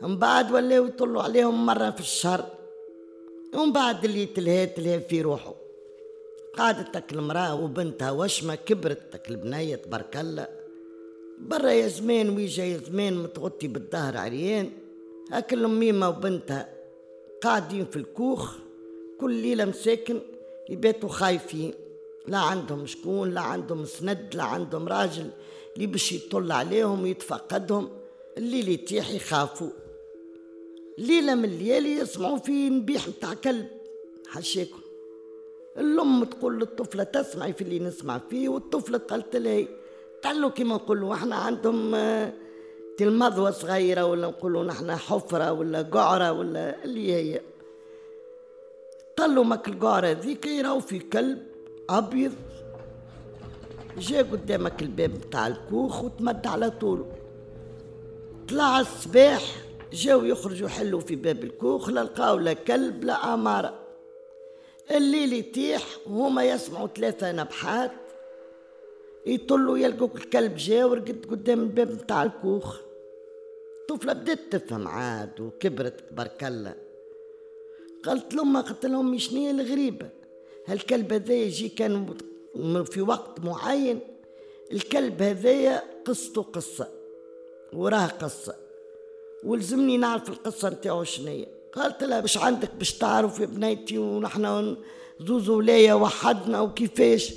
من 0.01 0.17
بعد 0.19 0.51
ولاو 0.51 0.86
يطلوا 0.86 1.24
عليهم 1.24 1.65
مرة 1.65 1.89
في 1.89 2.00
الشهر 2.00 2.45
ومن 3.53 3.72
بعد 3.72 4.05
اللي 4.05 4.25
تلهى 4.25 4.65
تلهى 4.65 5.00
في 5.00 5.22
روحه. 5.22 5.64
قعدتك 6.58 7.14
المرأة 7.14 7.56
وبنتها 7.56 8.12
وشمة 8.12 8.56
كبرت 8.56 9.30
البنية 9.30 9.76
تبارك 9.76 10.18
الله؟ 10.18 10.48
برا 11.40 11.70
يا 11.72 11.88
زمان 11.88 12.30
ويجا 12.30 12.64
يا 12.64 12.78
زمان 12.78 13.18
متغطي 13.18 13.68
بالظهر 13.68 14.18
عريان. 14.18 14.72
أكل 15.32 15.68
ميمة 15.68 16.10
وبنتها 16.10 16.70
قاعدين 17.42 17.86
في 17.86 17.96
الكوخ 17.96 18.56
كل 19.20 19.34
ليلة 19.34 19.66
مساكن 19.66 20.20
يباتوا 20.70 21.10
خايفين 21.10 21.74
لا 22.28 22.38
عندهم 22.38 22.86
شكون 22.86 23.34
لا 23.34 23.42
عندهم 23.42 23.86
سند 23.86 24.36
لا 24.36 24.44
عندهم 24.44 24.88
راجل 24.88 25.30
اللي 25.76 25.88
باش 25.88 26.12
يطل 26.12 26.52
عليهم 26.52 27.06
يتفقدهم. 27.06 27.90
الليل 28.38 28.70
يتيح 28.70 29.12
يخافوا. 29.12 29.70
ليلة 30.98 31.36
من 31.36 31.46
الليالي 31.46 31.92
يسمعوا 31.92 32.38
في 32.38 32.70
نبيح 32.70 33.08
متاع 33.08 33.34
كلب. 33.34 33.68
حشاكم 34.28 34.85
الأم 35.77 36.24
تقول 36.24 36.60
للطفلة 36.60 37.03
تسمعي 37.03 37.53
في 37.53 37.62
اللي 37.62 37.79
نسمع 37.79 38.17
فيه 38.29 38.50
والطفلة 38.50 38.98
قالت 38.98 39.36
لها 39.36 39.67
تعلوا 40.22 40.50
كما 40.50 40.75
نقولوا 40.75 41.13
إحنا 41.13 41.36
عندهم 41.36 41.96
آه، 41.96 42.34
تلمضوة 42.98 43.51
صغيرة 43.51 44.05
ولا 44.05 44.27
نقولوا 44.27 44.63
نحن 44.63 44.96
حفرة 44.96 45.51
ولا 45.51 45.82
قعرة 45.82 46.32
ولا 46.32 46.84
اللي 46.84 47.13
هي. 47.13 47.41
طلوا 49.17 49.44
ماك 49.44 49.67
القعرة 49.67 50.08
ذيك 50.12 50.46
يراو 50.46 50.79
في 50.79 51.00
كلب 51.00 51.44
أبيض. 51.89 52.32
جا 53.98 54.17
قدامك 54.22 54.82
الباب 54.82 55.10
بتاع 55.10 55.48
الكوخ 55.48 56.03
وتمد 56.03 56.48
على 56.48 56.70
طوله 56.70 57.05
طلع 58.50 58.79
الصباح 58.79 59.44
جاو 59.94 60.24
يخرجوا 60.25 60.67
يحلوا 60.67 61.00
في 61.00 61.15
باب 61.15 61.44
الكوخ 61.44 61.89
لا 61.89 62.03
لقاو 62.03 62.38
لا 62.38 62.53
كلب 62.53 63.03
لا 63.03 63.34
أمارة. 63.34 63.85
الليل 64.92 65.34
يتيح 65.34 65.84
وهما 66.10 66.44
يسمعوا 66.44 66.88
ثلاثة 66.88 67.32
نبحات. 67.32 67.92
يطلوا 69.25 69.77
يلقوا 69.77 70.10
الكلب 70.15 70.56
جا 70.56 70.86
ورقد 70.86 71.25
قدام 71.30 71.60
الباب 71.60 71.88
بتاع 71.88 72.24
الكوخ. 72.24 72.80
الطفلة 73.82 74.13
بدات 74.13 74.39
تفهم 74.51 74.88
عاد 74.88 75.42
وكبرت 75.42 76.10
تبارك 76.10 76.44
الله. 76.44 76.75
قالت 78.04 78.34
لهم 78.34 78.58
قلت 78.58 78.86
لهم 78.86 79.18
شنو 79.18 79.50
الغريبة؟ 79.50 80.10
هالكلب 80.65 81.13
هذايا 81.13 81.46
يجي 81.46 81.70
كان 81.70 82.15
في 82.86 83.01
وقت 83.01 83.39
معين 83.39 84.00
الكلب 84.72 85.22
هذايا 85.22 85.84
قصته 86.06 86.42
قصة 86.42 86.88
وراه 87.74 88.08
قصة. 88.08 88.56
ولزمني 89.44 89.98
نعرف 89.98 90.30
القصة 90.30 90.70
نتاعو 90.70 91.04
شنية 91.04 91.55
قالت 91.75 92.03
لها 92.03 92.20
باش 92.20 92.38
عندك 92.38 92.75
باش 92.75 92.94
تعرف 92.94 93.39
يا 93.39 93.46
بنيتي 93.46 93.98
ونحن 93.98 94.75
زوز 95.22 95.50
ولاية 95.50 95.94
وحدنا 95.94 96.62
وكيفاش. 96.62 97.34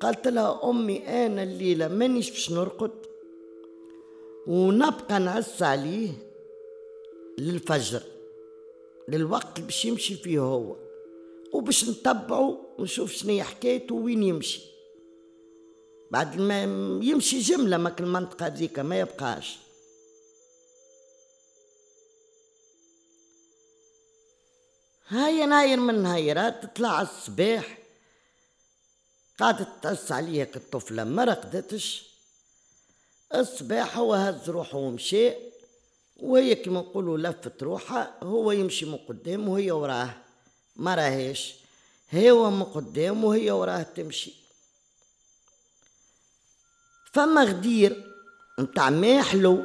قالت 0.00 0.28
لها 0.28 0.60
أمي 0.70 1.08
أنا 1.08 1.42
الليلة 1.42 1.88
مانيش 1.88 2.30
باش 2.30 2.50
نرقد. 2.52 2.90
ونبقى 4.46 5.20
نعس 5.20 5.62
عليه 5.62 6.10
للفجر 7.38 8.02
للوقت 9.08 9.60
باش 9.60 9.84
يمشي 9.84 10.14
فيه 10.14 10.38
هو. 10.40 10.76
وباش 11.52 11.88
نتبعه 11.88 12.58
ونشوف 12.78 13.12
شنو 13.12 13.42
حكايته 13.42 13.94
وين 13.94 14.22
يمشي. 14.22 14.62
بعد 16.10 16.40
ما 16.40 16.62
يمشي 17.02 17.38
جملة 17.38 17.76
ما 17.76 17.94
المنطقة 18.00 18.48
ذيك 18.48 18.78
ما 18.78 19.00
يبقاش. 19.00 19.58
هاي 25.08 25.46
ناير 25.46 25.80
من 25.80 26.02
نهايرات 26.02 26.62
تطلع 26.62 27.02
الصباح. 27.02 27.78
قعدت 29.40 29.68
تأس 29.82 30.12
عليها 30.12 30.46
الطفلة 30.56 31.04
ما 31.04 31.24
رقدتش. 31.24 32.06
الصباح 33.34 33.98
هو 33.98 34.14
هز 34.14 34.50
روحه 34.50 34.78
ومشي 34.78 35.32
وهي 36.16 36.54
كما 36.54 36.80
نقولوا 36.80 37.18
لفت 37.18 37.62
روحها 37.62 38.14
هو 38.22 38.52
يمشي 38.52 38.86
من 38.86 38.96
قدام 38.96 39.48
وهي 39.48 39.70
وراه. 39.70 40.14
ما 40.76 40.94
راهيش 40.94 41.54
هو 42.14 42.50
من 42.50 42.64
قدام 42.64 43.24
وهي 43.24 43.50
وراه 43.50 43.82
تمشي. 43.82 44.34
فما 47.12 47.44
غدير 47.44 48.12
نتاع 48.60 48.90
ما 48.90 49.22
حلو 49.22 49.64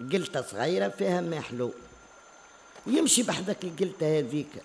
قلتة 0.00 0.42
صغيرة 0.42 0.88
فيها 0.88 1.20
ما 1.20 1.40
حلو 1.40 1.72
يمشي 2.86 3.22
بحذاك 3.22 3.64
القلتة 3.64 4.18
هذيك. 4.18 4.62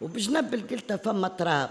وبجنب 0.00 0.54
القلتة 0.54 0.96
فما 0.96 1.28
تراب. 1.28 1.70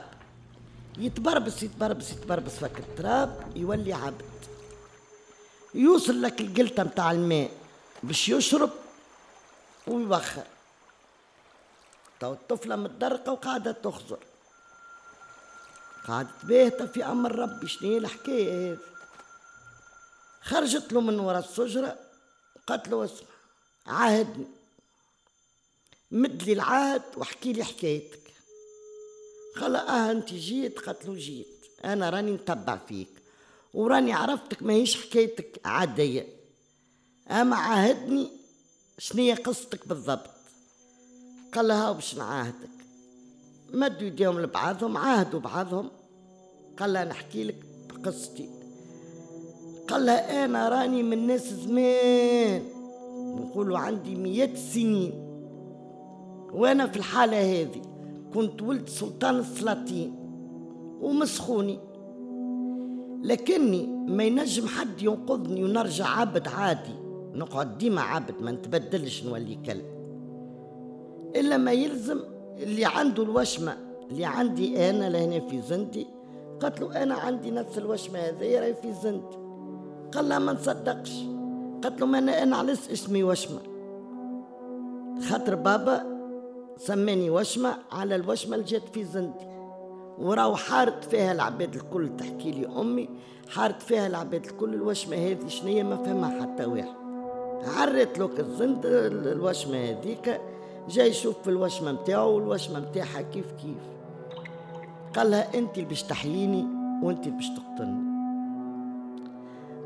يتبربس 0.98 1.64
يتبربس 1.64 2.12
يتبربس 2.12 2.52
فك 2.52 2.80
التراب 2.80 3.52
يولي 3.56 3.94
عبد. 3.94 4.32
يوصل 5.74 6.22
لك 6.22 6.42
القلتة 6.42 6.84
متاع 6.84 7.12
الماء 7.12 7.52
باش 8.04 8.30
يشرب 8.30 8.70
ويوخر. 9.88 10.44
تو 12.20 12.34
الطفلة 12.34 12.76
متدرقة 12.76 13.32
وقاعدة 13.32 13.72
تخزر. 13.72 14.20
قعدت 16.08 16.46
باهتة 16.46 16.86
في 16.86 17.06
أمر 17.06 17.36
ربي 17.36 17.68
شنو 17.68 17.98
الحكاية 17.98 18.72
هذه 18.72 18.78
خرجت 20.42 20.94
له 20.94 21.02
من 21.02 21.20
ورا 21.20 21.40
الشجرة 21.40 21.98
قالت 22.68 22.88
له 22.88 23.06
اسمع 23.06 23.28
عاهدني. 23.88 24.61
مد 26.12 26.44
لي 26.44 26.54
العهد 26.54 27.02
واحكي 27.18 27.54
لي 27.54 27.64
حكايتك. 27.64 28.20
قال 29.62 29.76
آه 29.76 30.12
انت 30.12 30.34
جيت 30.34 30.80
قالت 30.80 31.06
له 31.06 31.16
جيت 31.16 31.66
أنا 31.86 32.10
راني 32.10 32.32
نتبع 32.32 32.78
فيك. 32.78 33.10
وراني 33.74 34.14
عرفتك 34.14 34.64
ماهيش 34.64 35.06
حكايتك 35.06 35.62
عادية. 35.66 36.28
أما 37.30 37.56
عاهدني 37.56 38.30
شنية 38.98 39.36
قصتك 39.36 39.88
بالضبط؟ 39.88 40.30
قال 41.54 41.68
لها 41.68 41.92
باش 41.92 42.16
نعاهدك. 42.16 42.70
مدوا 43.74 44.08
يديهم 44.08 44.40
لبعضهم 44.40 44.98
عاهدوا 44.98 45.40
بعضهم. 45.40 45.92
قال 46.80 46.94
لها 46.94 47.06
نحكي 47.06 47.44
لك 47.44 47.66
بقصتي. 47.90 48.50
قال 49.88 50.06
لها 50.06 50.46
أنا 50.46 50.70
راني 50.70 51.04
من 51.04 51.28
ناس 51.28 51.54
زمان. 51.54 52.70
نقولوا 53.36 53.78
عندي 53.78 54.16
مئة 54.16 54.56
سنين. 54.56 55.31
وأنا 56.54 56.88
في 56.88 56.98
الحالة 56.98 57.62
هذه 57.62 57.82
كنت 58.34 58.62
ولد 58.62 58.90
سلطان 58.90 59.36
السلاطين 59.36 60.16
ومسخوني. 61.02 61.80
لكني 63.24 63.88
ما 63.88 64.24
ينجم 64.24 64.68
حد 64.68 65.02
ينقذني 65.02 65.64
ونرجع 65.64 66.08
عبد 66.08 66.48
عادي. 66.48 66.96
نقعد 67.34 67.78
ديما 67.78 68.02
عبد 68.02 68.42
ما 68.42 68.52
نتبدلش 68.52 69.24
نولي 69.24 69.56
كلب. 69.66 69.86
إلا 71.36 71.58
ما 71.58 71.72
يلزم 71.72 72.20
اللي 72.58 72.86
عنده 72.86 73.24
الوشمة 73.24 73.78
اللي 74.12 74.26
عندي 74.26 74.90
أنا 74.90 75.10
لهنا 75.10 75.40
في 75.40 75.62
زندي. 75.62 76.08
قالت 76.60 76.82
له 76.82 77.04
أنا 77.04 77.16
عندي 77.16 77.52
نفس 77.52 77.78
الوشمة 77.78 78.20
هذه 78.20 78.60
راهي 78.60 78.74
في 78.74 78.94
زندي 78.94 79.38
قال 80.14 80.30
لها 80.30 80.40
ما 80.40 80.54
نصدقش. 80.54 81.24
قالت 81.84 82.02
له 82.02 82.06
ما 82.06 82.18
أنا 82.18 82.44
أنا 82.44 82.56
علاش 82.56 82.90
اسمي 82.90 83.24
وشمة. 83.24 83.60
خاطر 85.30 85.56
بابا 85.56 86.11
سماني 86.86 87.30
وشمة 87.30 87.78
على 87.92 88.16
الوشمة 88.16 88.56
اللي 88.56 88.66
جات 88.66 88.90
في 88.94 89.04
زندي 89.04 89.46
وراو 90.18 90.56
حارت 90.56 91.04
فيها 91.04 91.32
العباد 91.32 91.76
الكل 91.76 92.10
تحكي 92.18 92.52
لي 92.52 92.68
أمي 92.68 93.10
حارت 93.50 93.82
فيها 93.82 94.08
العباد 94.08 94.46
الكل 94.46 94.74
الوشمة 94.74 95.16
هذه 95.16 95.48
شنية؟ 95.48 95.84
ما 95.84 95.96
فهمها 95.96 96.42
حتى 96.42 96.66
واحد. 96.66 96.96
عرت 97.78 98.20
لك 98.20 98.40
الزند 98.40 98.86
الوشمة 98.86 99.78
هذيك 99.78 100.42
جاي 100.90 101.10
يشوف 101.10 101.36
في 101.44 101.50
الوشمة 101.50 101.92
متاعه 101.92 102.28
والوشمة 102.28 102.80
متاعها 102.80 103.22
كيف 103.22 103.52
كيف. 103.52 103.84
قال 105.16 105.32
لها 105.32 105.58
انت 105.58 105.78
اللي 105.78 105.90
باش 105.90 106.04
تحييني 106.04 106.66
وانت 107.04 107.28
اللي 107.28 107.38
باش 107.38 107.50
تقتلني. 107.50 108.12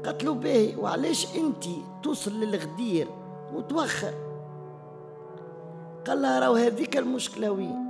قالت 0.06 0.24
له 0.24 0.34
باهي 0.34 0.76
وعلاش 0.76 1.36
انت 1.36 1.66
توصل 2.04 2.32
للغدير 2.40 3.08
وتوخر؟ 3.54 4.14
قال 6.08 6.22
لها 6.22 6.40
راهو 6.40 6.56
هذيك 6.56 6.98
المشكلة 6.98 7.52
وين 7.52 7.86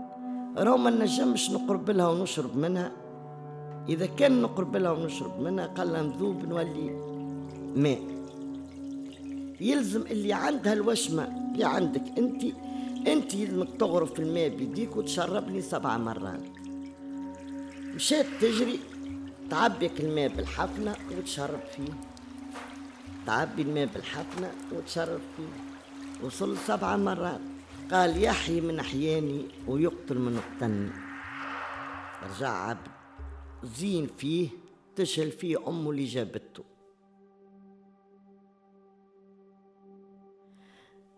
راهو 0.57 0.77
ما 0.77 0.89
نجمش 0.89 1.51
نقرب 1.51 1.89
لها 1.89 2.07
ونشرب 2.07 2.57
منها. 2.57 2.91
إذا 3.89 4.05
كان 4.05 4.41
نقرب 4.41 4.75
لها 4.75 4.91
ونشرب 4.91 5.39
منها 5.39 5.65
قال 5.67 5.93
لها 5.93 6.01
نذوب 6.01 6.45
نولي 6.45 6.89
ماء. 7.75 8.01
يلزم 9.61 10.01
اللي 10.01 10.33
عندها 10.33 10.73
الوشمة 10.73 11.23
اللي 11.23 11.65
عندك 11.65 12.03
أنت 12.17 12.43
أنت 13.07 13.33
يلزمك 13.33 13.67
تغرف 13.79 14.19
الماء 14.19 14.49
بيديك 14.49 14.95
وتشربني 14.95 15.61
سبع 15.61 15.97
مرات. 15.97 16.43
مشات 17.95 18.25
تجري 18.41 18.79
تعبيك 19.49 19.99
الماء 19.99 20.27
بالحفنة 20.27 20.95
وتشرب 21.17 21.59
فيه. 21.75 21.93
تعبي 23.25 23.61
الماء 23.61 23.85
بالحفنة 23.93 24.51
وتشرب 24.71 25.21
فيه. 25.37 26.25
وصل 26.25 26.57
سبع 26.57 26.97
مرات. 26.97 27.39
قال 27.91 28.23
يحيي 28.23 28.61
من 28.61 28.79
أحياني 28.79 29.45
ويقتل 29.67 30.17
من 30.17 30.39
قتلني 30.39 30.91
رجع 32.23 32.49
عبد 32.49 32.87
زين 33.63 34.07
فيه 34.17 34.49
تشهل 34.95 35.31
فيه 35.31 35.67
أمه 35.67 35.91
اللي 35.91 36.05
جابته. 36.05 36.63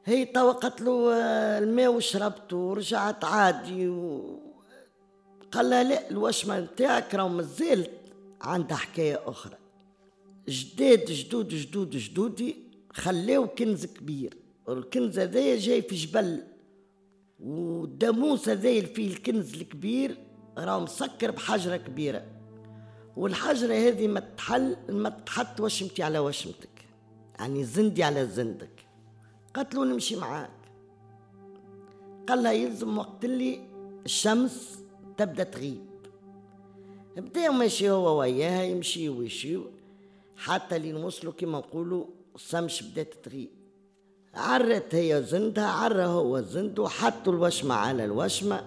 هي 0.05 0.25
توا 0.25 0.69
له 0.81 1.13
آه، 1.13 1.59
الماء 1.59 1.93
وشربته 1.93 2.57
ورجعت 2.57 3.25
عادي 3.25 3.89
و... 3.89 4.39
قال 5.51 5.69
لها 5.69 5.83
لا 5.83 6.09
الوشمة 6.09 6.59
نتاعك 6.59 7.15
راهو 7.15 7.29
مازالت 7.29 7.91
عندها 8.41 8.77
حكاية 8.77 9.21
أخرى. 9.25 9.57
جداد 10.49 11.05
جدود 11.05 11.47
جدود 11.47 11.89
جدودي 11.89 12.55
خلاو 12.93 13.47
كنز 13.47 13.85
كبير 13.85 14.37
والكنز 14.67 15.19
هذايا 15.19 15.59
جاي 15.59 15.81
في 15.81 15.95
جبل 15.95 16.43
والداموس 17.39 18.49
هذايا 18.49 18.81
فيه 18.81 19.07
الكنز 19.07 19.53
الكبير 19.53 20.17
راه 20.57 20.79
مسكر 20.79 21.31
بحجرة 21.31 21.77
كبيرة. 21.77 22.25
والحجرة 23.17 23.73
هذه 23.73 24.07
ما 24.07 24.19
تحل 24.19 24.77
ما 24.89 25.09
تحط 25.09 25.61
وشمتي 25.61 26.03
على 26.03 26.19
وشمتك. 26.19 26.85
يعني 27.39 27.63
زندي 27.63 28.03
على 28.03 28.27
زندك. 28.27 28.85
قالت 29.53 29.75
له 29.75 29.85
نمشي 29.85 30.15
معاك. 30.15 30.51
قال 32.27 32.43
لها 32.43 32.51
يلزم 32.51 32.97
وقت 32.97 33.25
اللي 33.25 33.61
الشمس 34.05 34.79
تبدأ 35.17 35.43
تغيب. 35.43 35.85
بدا 37.17 37.49
ماشي 37.49 37.89
هو 37.89 38.19
وياها 38.19 38.63
يمشي 38.63 39.09
ويشي 39.09 39.59
حتى 40.35 40.79
لين 40.79 40.95
وصلوا 40.95 41.33
كما 41.33 41.57
نقولوا 41.57 42.05
الشمس 42.35 42.83
بدأت 42.83 43.13
تغيب. 43.23 43.49
عرت 44.37 44.95
هي 44.95 45.23
زندها 45.23 45.67
عرى 45.67 46.05
هو 46.05 46.41
زند 46.41 46.79
وحطوا 46.79 47.33
الوشمة 47.33 47.75
على 47.75 48.05
الوشمة 48.05 48.61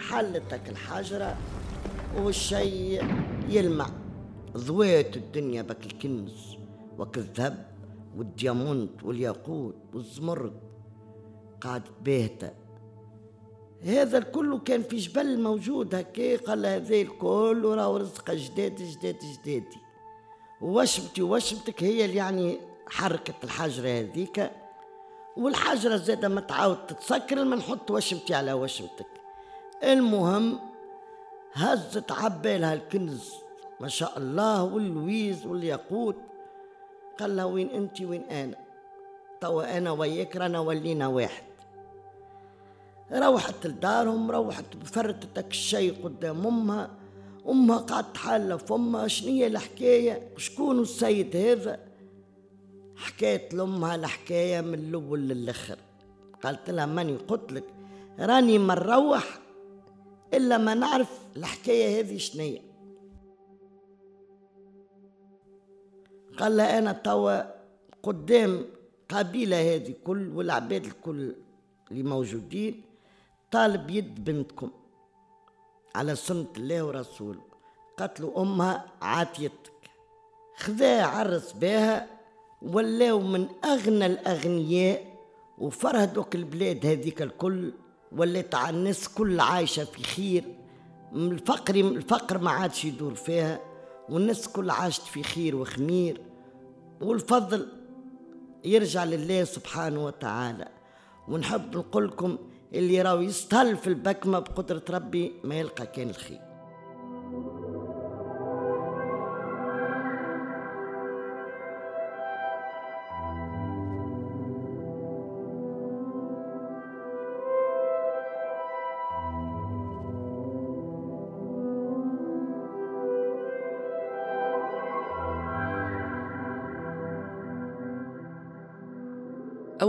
حلتك 0.00 0.68
الحجرة 0.68 1.36
والشي 2.16 2.98
يلمع. 3.48 3.86
ضويت 4.56 5.16
الدنيا 5.16 5.62
بك 5.62 5.86
الكنز 5.86 6.56
وك 6.98 7.18
الذهب 7.18 7.66
والديامونت 8.16 9.04
والياقوت 9.04 9.74
والزمرد 9.94 10.60
قاعد 11.60 11.82
باهتة 12.04 12.50
هذا 13.82 14.18
الكل 14.18 14.60
كان 14.64 14.82
في 14.82 14.96
جبل 14.96 15.42
موجود 15.42 15.94
هكا 15.94 16.36
قال 16.36 16.66
هذا 16.66 16.96
الكل 16.96 17.64
وراه 17.64 17.98
رزق 17.98 18.30
جداد 18.30 18.74
جداد 18.74 19.16
جدادي 19.18 19.78
وشمتي 20.60 21.22
وشمتك 21.22 21.82
هي 21.82 22.04
اللي 22.04 22.16
يعني 22.16 22.58
حركة 22.86 23.34
الحجرة 23.44 23.88
هذيك. 23.88 24.50
والحجرة 25.36 25.96
زادة 25.96 26.28
ما 26.28 26.40
تعاود 26.40 26.86
تتسكر 26.86 27.36
لما 27.36 27.56
نحط 27.56 27.90
وشمتي 27.90 28.34
على 28.34 28.52
وشمتك. 28.52 29.06
المهم 29.84 30.58
هزت 31.52 32.12
عبالها 32.12 32.74
الكنز 32.74 33.32
ما 33.80 33.88
شاء 33.88 34.18
الله 34.18 34.64
واللويز 34.64 35.46
والياقوت. 35.46 36.16
قال 37.20 37.36
لها 37.36 37.44
وين 37.44 37.70
أنت 37.70 38.00
وين 38.00 38.22
أنا؟ 38.22 38.56
توا 39.40 39.78
أنا 39.78 39.90
وياك 39.90 40.36
رانا 40.36 40.60
ولينا 40.60 41.06
واحد. 41.06 41.44
روحت 43.12 43.66
لدارهم 43.66 44.30
روحت 44.30 44.76
بفرتتك 44.76 45.50
الشيء 45.50 46.04
قدام 46.04 46.46
أمها. 46.46 46.90
أمها 47.48 47.78
قعدت 47.78 48.16
حالة 48.16 48.56
فمها 48.56 49.08
شنية 49.08 49.46
الحكاية؟ 49.46 50.28
شكون 50.36 50.80
السيد 50.80 51.36
هذا؟ 51.36 51.91
حكيت 53.02 53.54
لأمها 53.54 53.94
الحكاية 53.94 54.60
من 54.60 54.74
الأول 54.74 55.20
للآخر. 55.20 55.78
قالت 56.42 56.70
لها 56.70 56.86
ماني 56.86 57.16
قلت 57.16 57.52
لك 57.52 57.64
راني 58.18 58.58
ما 58.58 58.74
نروح 58.74 59.38
إلا 60.34 60.58
ما 60.58 60.74
نعرف 60.74 61.20
الحكاية 61.36 62.00
هذه 62.00 62.16
شنية. 62.16 62.60
قال 66.38 66.56
لها 66.56 66.78
أنا 66.78 66.92
توا 66.92 67.42
قدام 68.02 68.64
قبيلة 69.08 69.74
هذه 69.74 69.94
كل 70.04 70.28
والعباد 70.36 70.84
الكل 70.84 71.34
اللي 71.90 72.02
موجودين 72.02 72.82
طالب 73.50 73.90
يد 73.90 74.24
بنتكم 74.24 74.70
على 75.94 76.16
سنة 76.16 76.46
الله 76.56 76.84
ورسوله. 76.84 77.42
قتلوا 77.96 78.42
أمها 78.42 78.86
عاتيتك. 79.02 79.72
خذاها 80.56 81.06
عرس 81.06 81.52
بها 81.52 82.21
ولاو 82.64 83.20
من 83.20 83.46
أغنى 83.64 84.06
الأغنياء 84.06 85.04
وفرهدوك 85.58 86.34
البلاد 86.34 86.86
هذيك 86.86 87.22
الكل 87.22 87.72
ولات 88.12 88.54
على 88.54 88.76
الناس 88.76 89.08
كل 89.08 89.40
عايشة 89.40 89.84
في 89.84 90.02
خير. 90.02 90.44
الفقر 91.14 91.74
الفقر 91.74 92.38
ما 92.38 92.50
عادش 92.50 92.84
يدور 92.84 93.14
فيها 93.14 93.60
والناس 94.08 94.48
كل 94.48 94.70
عاشت 94.70 95.02
في 95.02 95.22
خير 95.22 95.56
وخمير. 95.56 96.20
والفضل 97.00 97.68
يرجع 98.64 99.04
لله 99.04 99.44
سبحانه 99.44 100.04
وتعالى. 100.04 100.68
ونحب 101.28 101.76
نقول 101.76 102.08
لكم 102.08 102.38
اللي 102.74 103.02
راهو 103.02 103.20
يستهل 103.20 103.76
في 103.76 103.86
البكمة 103.86 104.38
بقدرة 104.38 104.82
ربي 104.90 105.32
ما 105.44 105.54
يلقى 105.54 105.86
كان 105.86 106.10
الخير. 106.10 106.51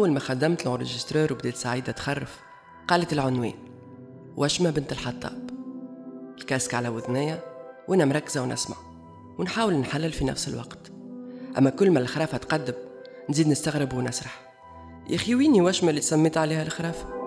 أول 0.04 0.12
ما 0.12 0.20
خدمت 0.20 0.62
الانرجسترور 0.62 1.34
وبديت 1.34 1.56
سعيدة 1.56 1.92
تخرف 1.92 2.40
قالت 2.88 3.14
العنوان 3.14 3.54
وشمة 4.38 4.70
بنت 4.70 4.92
الحطاب؟ 4.92 5.50
الكاسك 6.38 6.74
على 6.74 6.90
وذنيا 6.90 7.44
وأنا 7.88 8.06
مركزة 8.06 8.42
ونسمع 8.42 8.76
ونحاول 9.40 9.74
نحلل 9.74 10.12
في 10.12 10.26
نفس 10.26 10.48
الوقت. 10.48 10.92
أما 11.58 11.70
كل 11.70 11.92
ما 11.92 12.00
الخرافة 12.00 12.38
تقدم 12.38 12.74
نزيد 13.30 13.48
نستغرب 13.48 13.94
ونسرح. 13.94 14.42
يا 15.10 15.36
ويني 15.36 15.62
وشمة 15.62 15.90
اللي 15.90 16.02
سميت 16.02 16.38
عليها 16.38 16.64
الخرافة؟ 16.64 17.23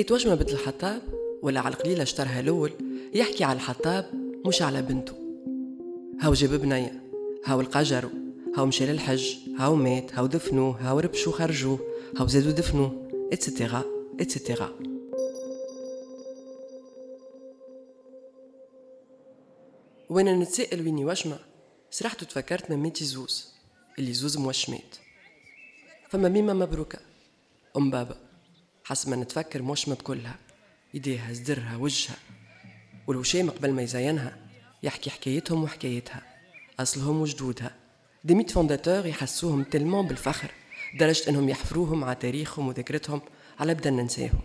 حكاية 0.00 0.14
وشمة 0.14 0.34
بنت 0.34 0.52
الحطاب 0.52 1.02
ولا 1.42 1.60
على 1.60 1.74
القليلة 1.74 2.02
شطرها 2.02 2.40
الأول. 2.40 2.72
يحكي 3.14 3.44
على 3.44 3.56
الحطاب 3.56 4.10
مش 4.46 4.62
على 4.62 4.82
بنته. 4.82 5.14
هاو 6.20 6.32
جاب 6.32 6.50
بنية 6.50 7.02
هاو 7.44 7.60
القجر 7.60 8.10
هاو 8.56 8.66
مشى 8.66 8.86
للحج 8.86 9.36
هاو 9.58 9.74
مات 9.74 10.14
هاو 10.14 10.26
دفنوه 10.26 10.76
هاو 10.80 10.98
ربشو 10.98 11.30
خرجوه 11.30 11.78
هاو 12.16 12.26
زادوا 12.26 12.52
دفنوه 12.52 13.08
et 13.32 13.45
cetera 13.45 13.84
et 14.20 14.33
cetera 14.33 14.72
وأنا 20.10 20.36
نتسائل 20.36 20.80
ويني 20.80 21.04
وشمة 21.04 21.38
سرحت 21.90 22.22
وتفكرت 22.22 22.70
من 22.70 22.76
ميتي 22.76 23.04
زوز 23.04 23.54
اللي 23.98 24.12
زوز 24.12 24.36
موشمات 24.36 24.96
فما 26.08 26.28
ميمة 26.28 26.52
مبروكة. 26.52 26.98
أم 27.76 27.90
بابا. 27.90 28.29
حسب 28.90 29.08
ما 29.08 29.16
نتفكر 29.16 29.62
موشمة 29.62 29.94
بكلها 29.94 30.38
يديها 30.94 31.32
صدرها 31.32 31.76
وجهها. 31.76 32.16
والوشام 33.06 33.50
قبل 33.50 33.72
ما 33.72 33.82
يزينها 33.82 34.36
يحكي 34.82 35.10
حكايتهم 35.10 35.62
وحكايتها. 35.62 36.22
أصلهم 36.80 37.20
وجدودها. 37.20 37.74
des 38.24 38.33
mythes 38.33 38.50
fondateurs 38.50 39.06
يحسوهم 39.06 39.64
تلمون 39.64 40.06
بالفخر. 40.06 40.50
درجة 40.98 41.30
أنهم 41.30 41.48
يحفروهم 41.48 42.04
على 42.04 42.14
تاريخهم 42.14 42.68
وذكرتهم. 42.68 43.20
على 43.58 43.74
بدا 43.74 43.90
ننساهم. 43.90 44.40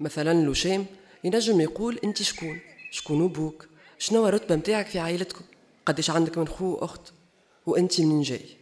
مثلا 0.00 0.32
الوشام 0.32 0.86
ينجم 1.24 1.60
يقول 1.60 1.98
أنت 2.04 2.22
شكون؟ 2.22 2.58
شكون 2.90 3.24
أبوك؟ 3.24 3.68
شنو 3.98 4.26
الرتبة 4.28 4.56
متاعك 4.56 4.86
في 4.86 4.98
عائلتكم؟ 4.98 5.44
قديش 5.86 6.10
عندك 6.10 6.38
من 6.38 6.48
خو 6.48 6.64
وأخت 6.64 7.12
وأنت 7.66 8.00
منين 8.00 8.22
جاي؟ 8.22 8.59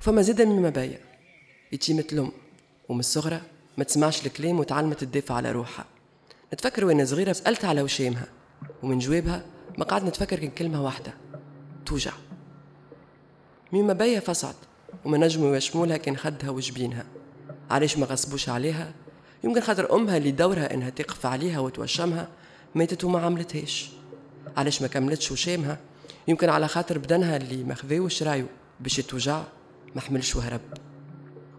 فما 0.00 0.22
زاد 0.22 0.42
من 0.42 0.62
مبايا 0.62 1.00
يتيمة 1.72 2.04
الأم 2.12 2.32
ومن 2.88 3.00
الصغرى 3.00 3.40
ما 3.78 3.84
تسمعش 3.84 4.26
الكلام 4.26 4.60
وتعلمت 4.60 5.04
تدافع 5.04 5.34
على 5.34 5.52
روحها. 5.52 5.84
نتفكر 6.54 6.84
وأنا 6.84 7.04
صغيرة 7.04 7.32
سألت 7.32 7.64
على 7.64 7.82
وشامها 7.82 8.26
ومن 8.82 8.98
جوابها 8.98 9.44
ما 9.78 9.84
قعد 9.84 10.04
نتفكر 10.04 10.38
كان 10.38 10.50
كلمة 10.50 10.84
واحدة. 10.84 11.14
توجع. 11.86 12.12
ميما 13.72 13.92
بيا 13.92 14.20
فصعد 14.20 14.54
وما 15.04 15.18
نجموا 15.18 15.54
يوشمولها 15.54 15.96
كان 15.96 16.16
خدها 16.16 16.50
وجبينها. 16.50 17.06
علاش 17.70 17.98
ما 17.98 18.06
غصبوش 18.06 18.48
عليها؟ 18.48 18.92
يمكن 19.44 19.60
خاطر 19.60 19.94
أمها 19.94 20.16
اللي 20.16 20.30
دورها 20.30 20.74
إنها 20.74 20.90
تقف 20.90 21.26
عليها 21.26 21.60
وتوشمها 21.60 22.28
ماتت 22.74 23.04
وما 23.04 23.20
عملتهاش. 23.20 23.90
علاش 24.56 24.82
ما 24.82 24.88
كملتش 24.88 25.32
وشامها؟ 25.32 25.78
يمكن 26.28 26.48
على 26.48 26.68
خاطر 26.68 26.98
بدنها 26.98 27.36
اللي 27.36 27.64
ما 27.64 27.74
خذاوش 27.74 28.22
رايو 28.22 28.46
باش 28.80 28.98
يتوجع 28.98 29.42
ما 29.94 30.00
حملش 30.00 30.36
وهرب. 30.36 30.60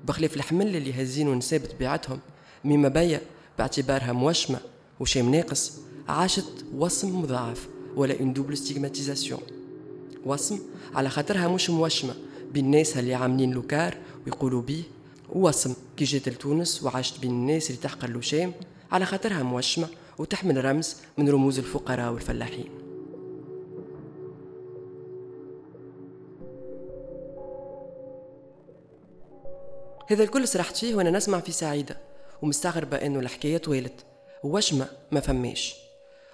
بخلاف 0.05 0.35
الحمل 0.35 0.75
اللي 0.75 1.01
هزين 1.03 1.33
نساء 1.33 1.59
بطبيعتهم 1.59 2.19
مما 2.63 2.87
بيا 2.87 3.21
باعتبارها 3.57 4.11
موشمة 4.13 4.59
وشام 4.99 5.31
ناقص 5.35 5.77
عاشت 6.07 6.65
وصم 6.75 7.21
مضاعف 7.21 7.67
ولا 7.95 8.19
une 8.19 8.33
double 8.33 8.57
stigmatisation 8.57 9.41
وصم 10.25 10.59
على 10.95 11.09
خاطرها 11.09 11.47
مش 11.47 11.69
موشمة 11.69 12.15
بين 12.53 12.71
ناسها 12.71 12.99
اللي 12.99 13.13
عاملين 13.13 13.51
لوكار 13.51 13.97
ويقولوا 14.25 14.61
بيه 14.61 14.83
ووصم 15.29 15.73
كي 15.97 16.05
جيت 16.05 16.29
لتونس 16.29 16.83
وعاشت 16.83 17.19
بين 17.19 17.31
الناس 17.31 17.69
اللي 17.69 17.81
تحقر 17.81 18.07
الوشام 18.09 18.53
على 18.91 19.05
خاطرها 19.05 19.43
موشمة 19.43 19.87
وتحمل 20.17 20.65
رمز 20.65 20.95
من 21.17 21.29
رموز 21.29 21.59
الفقراء 21.59 22.13
والفلاحين. 22.13 22.65
هذا 30.11 30.23
الكل 30.23 30.47
سرحت 30.47 30.77
فيه 30.77 30.95
وأنا 30.95 31.11
نسمع 31.11 31.39
في 31.39 31.51
سعيدة 31.51 31.97
ومستغربة 32.41 32.97
إنه 32.97 33.19
الحكاية 33.19 33.57
طويلت 33.57 33.93
وشمة 34.43 34.87
ما 35.11 35.19
فماش. 35.19 35.75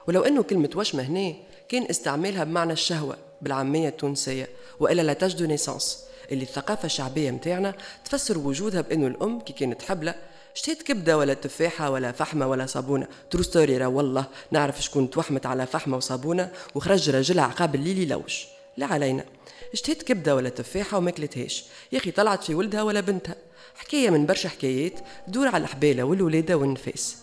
ولو 0.08 0.22
إنه 0.22 0.44
كلمة 0.44 0.70
وشمة 0.76 1.04
هنا 1.04 1.34
كان 1.70 1.86
استعمالها 1.90 2.44
بمعنى 2.44 2.74
الشهوة 2.74 3.18
بالعامية 3.42 3.90
التونسية 3.90 4.50
وإلا 4.80 5.02
la 5.02 5.14
tache 5.14 5.35
de 5.35 5.44
naissance. 5.44 6.04
اللي 6.32 6.44
الثقافة 6.44 6.86
الشعبية 6.86 7.32
متاعنا 7.32 7.76
تفسر 8.06 8.38
وجودها 8.38 8.82
بأنه 8.82 9.08
الأم 9.08 9.40
كي 9.40 9.54
كانت 9.54 9.82
حبلة 9.82 10.16
شتيت 10.54 10.82
كبدة 10.82 11.18
ولا 11.18 11.34
تفاحة 11.34 11.90
ولا 11.90 12.12
فحمة 12.12 12.48
ولا 12.48 12.66
صابونة. 12.66 13.08
true 13.32 13.44
story 13.44 13.86
والله 13.86 14.26
نعرف 14.52 14.82
شكون 14.82 15.10
توحمت 15.10 15.46
على 15.46 15.66
فحمة 15.66 15.98
وصابونة 15.98 16.52
وخرج 16.76 17.10
راجلها 17.10 17.44
عقاب 17.44 17.76
الليل 17.76 17.98
يلوش 17.98 18.48
لا 18.78 18.86
علينا. 18.86 19.26
اشتهيت 19.74 20.04
كبدة 20.04 20.36
ولا 20.36 20.50
تفاحة 20.50 20.98
وما 20.98 21.12
كلتهاش 21.12 21.66
يا 21.92 21.98
أخي 21.98 22.12
طلعت 22.12 22.44
في 22.44 22.56
ولدها 22.56 22.84
ولا 22.84 23.00
بنتها. 23.00 23.36
حكاية 23.78 24.10
من 24.10 24.26
برشا 24.26 24.50
حكايات 24.50 24.94
تدور 25.28 25.48
على 25.48 25.64
الحبالة 25.64 26.04
والولادة 26.04 26.58
والنفاس. 26.58 27.18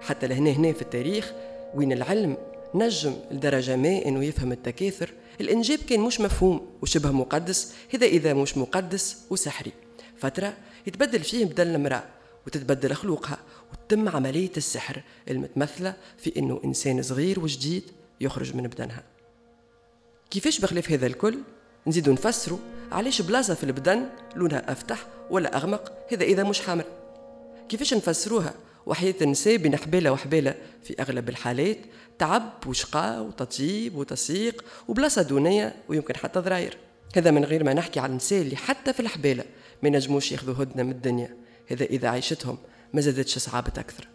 حتى 0.00 0.26
لهنا 0.26 0.50
هنا 0.50 0.72
في 0.72 0.82
التاريخ 0.82 1.32
وين 1.74 1.92
العلم 1.92 2.36
نجم 2.74 3.16
لدرجة 3.30 3.76
ما 3.76 4.04
أنه 4.04 4.24
يفهم 4.24 4.52
التكاثر 4.52 5.10
الإنجاب 5.40 5.78
كان 5.78 6.00
مش 6.00 6.20
مفهوم 6.20 6.66
وشبه 6.82 7.10
مقدس 7.10 7.74
هذا 7.94 8.06
إذا 8.06 8.34
مش 8.34 8.56
مقدس 8.56 9.18
وسحري. 9.30 9.72
فترة 10.16 10.54
يتبدل 10.86 11.20
فيه 11.20 11.44
بدل 11.44 11.66
المرأة 11.74 12.04
وتتبدل 12.46 12.94
خلوقها 12.94 13.38
وتتم 13.72 14.08
عملية 14.08 14.52
السحر 14.56 15.02
المتمثلة 15.30 15.94
في 16.18 16.32
أنه 16.36 16.60
إنسان 16.64 17.02
صغير 17.02 17.40
وجديد 17.40 17.82
يخرج 18.20 18.56
من 18.56 18.62
بدنها. 18.62 19.02
كيفاش 20.30 20.60
بخلاف 20.60 20.90
هذا 20.90 21.06
الكل؟ 21.06 21.38
نزيدو 21.86 22.12
نفسروا 22.12 22.58
علاش 22.94 23.22
بلاصة 23.22 23.54
في 23.54 23.64
البدن 23.64 24.08
لونها 24.36 24.72
أفتح 24.72 25.06
ولا 25.30 25.56
أغمق؟ 25.56 25.92
هذا 26.12 26.24
إذا 26.24 26.42
مش 26.42 26.60
حامل 26.60 26.84
كيفاش 27.68 27.94
نفسروها؟ 27.94 28.54
وحياة 28.86 29.14
النساء 29.22 29.56
بين 29.56 29.76
حبالة 29.76 30.12
وحبالة 30.12 30.54
في 30.82 30.94
أغلب 31.00 31.28
الحالات 31.28 31.78
تعب 32.18 32.52
وشقاء 32.66 33.22
وتطيب 33.22 33.96
وتسيق 33.96 34.64
وبلاصة 34.88 35.22
دونية 35.22 35.74
ويمكن 35.88 36.16
حتى 36.16 36.40
ضراير. 36.40 36.76
هذا 37.16 37.30
من 37.30 37.44
غير 37.44 37.64
ما 37.64 37.74
نحكي 37.74 38.00
على 38.00 38.10
النساء 38.10 38.42
اللي 38.42 38.56
حتى 38.56 38.92
في 38.92 39.00
الحبالة 39.00 39.44
ما 39.82 39.88
ينجموش 39.88 40.32
ياخذوا 40.32 40.54
هدنة 40.54 40.82
من 40.82 40.90
الدنيا. 40.90 41.36
هذا 41.70 41.84
إذا 41.84 42.08
عيشتهم 42.08 42.58
ما 42.92 43.00
زادتش 43.00 43.38
صعابة 43.38 43.72
أكثر. 43.78 44.08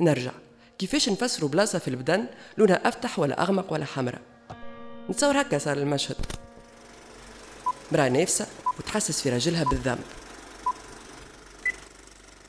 نرجع. 0.00 0.32
كيفاش 0.78 1.08
نفسروا 1.08 1.48
بلاصة 1.48 1.78
في 1.78 1.88
البدن 1.88 2.26
لونها 2.58 2.88
أفتح 2.88 3.18
ولا 3.18 3.42
أغمق 3.42 3.72
ولا 3.72 3.84
حمراء 3.84 4.20
نتصور 5.10 5.40
هكا 5.40 5.58
صار 5.58 5.76
المشهد. 5.76 6.39
مرأة 7.92 8.08
نافسة 8.08 8.46
وتحسس 8.78 9.20
في 9.20 9.30
راجلها 9.30 9.64
بالذنب. 9.64 10.04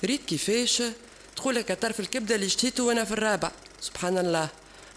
ريت 0.03 0.25
كيفاش 0.25 0.83
تقول 1.35 1.55
لك 1.55 1.71
طرف 1.71 1.99
الكبدة 1.99 2.35
اللي 2.35 2.45
اشتهيته 2.45 2.83
وأنا 2.83 3.03
في 3.03 3.11
الرابع. 3.11 3.51
سبحان 3.81 4.17
الله. 4.17 4.49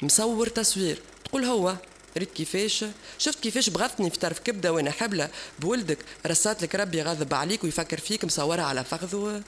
مصور 0.03 0.49
تصوير. 0.49 1.03
تقول 1.25 1.45
هو 1.45 1.77
ريت 2.19 2.33
كيفاش؟ 2.33 2.85
شفت 3.19 3.41
كيفاش 3.41 3.71
بغضتني 3.71 4.11
في 4.11 4.19
طرف 4.19 4.39
كبدة 4.39 4.73
وأنا 4.73 4.91
حبلة 4.91 5.29
بولدك؟ 5.59 5.99
رسات 6.27 6.63
لك 6.63 6.75
ربي 6.75 7.03
غاضب 7.03 7.35
عليك 7.35 7.65
ويفكر 7.65 8.01
فيك 8.01 8.25
مصورها 8.25 8.65
على 8.65 8.85
فخذه. 8.85 9.43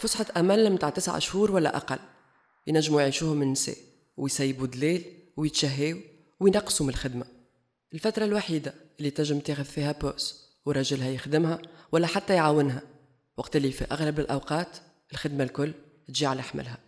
فسحة 0.00 0.26
أمل 0.36 0.70
متاع 0.70 0.90
تسعة 0.90 1.18
شهور 1.18 1.50
ولا 1.50 1.76
أقل. 1.76 1.98
ينجموا 2.66 3.00
يعيشوهم 3.00 3.42
النساء 3.42 3.76
ويسيبوا 4.16 4.66
دليل 4.66 5.04
ويتشهيوا 5.36 6.00
وينقصوا 6.40 6.86
من 6.86 6.92
الخدمة. 6.92 7.26
الفترة 7.94 8.24
الوحيدة 8.24 8.74
اللي 8.98 9.10
تجم 9.10 9.38
تاخذ 9.38 9.64
فيها 9.64 9.92
بوس 9.92 10.50
وراجلها 10.66 11.08
يخدمها 11.08 11.62
ولا 11.92 12.06
حتى 12.06 12.34
يعاونها. 12.34 12.82
وقت 13.36 13.56
اللي 13.56 13.72
في 13.72 13.84
أغلب 13.84 14.20
الأوقات 14.20 14.76
الخدمة 15.12 15.44
الكل 15.44 15.72
تجي 16.08 16.26
على 16.26 16.42
حملها. 16.42 16.78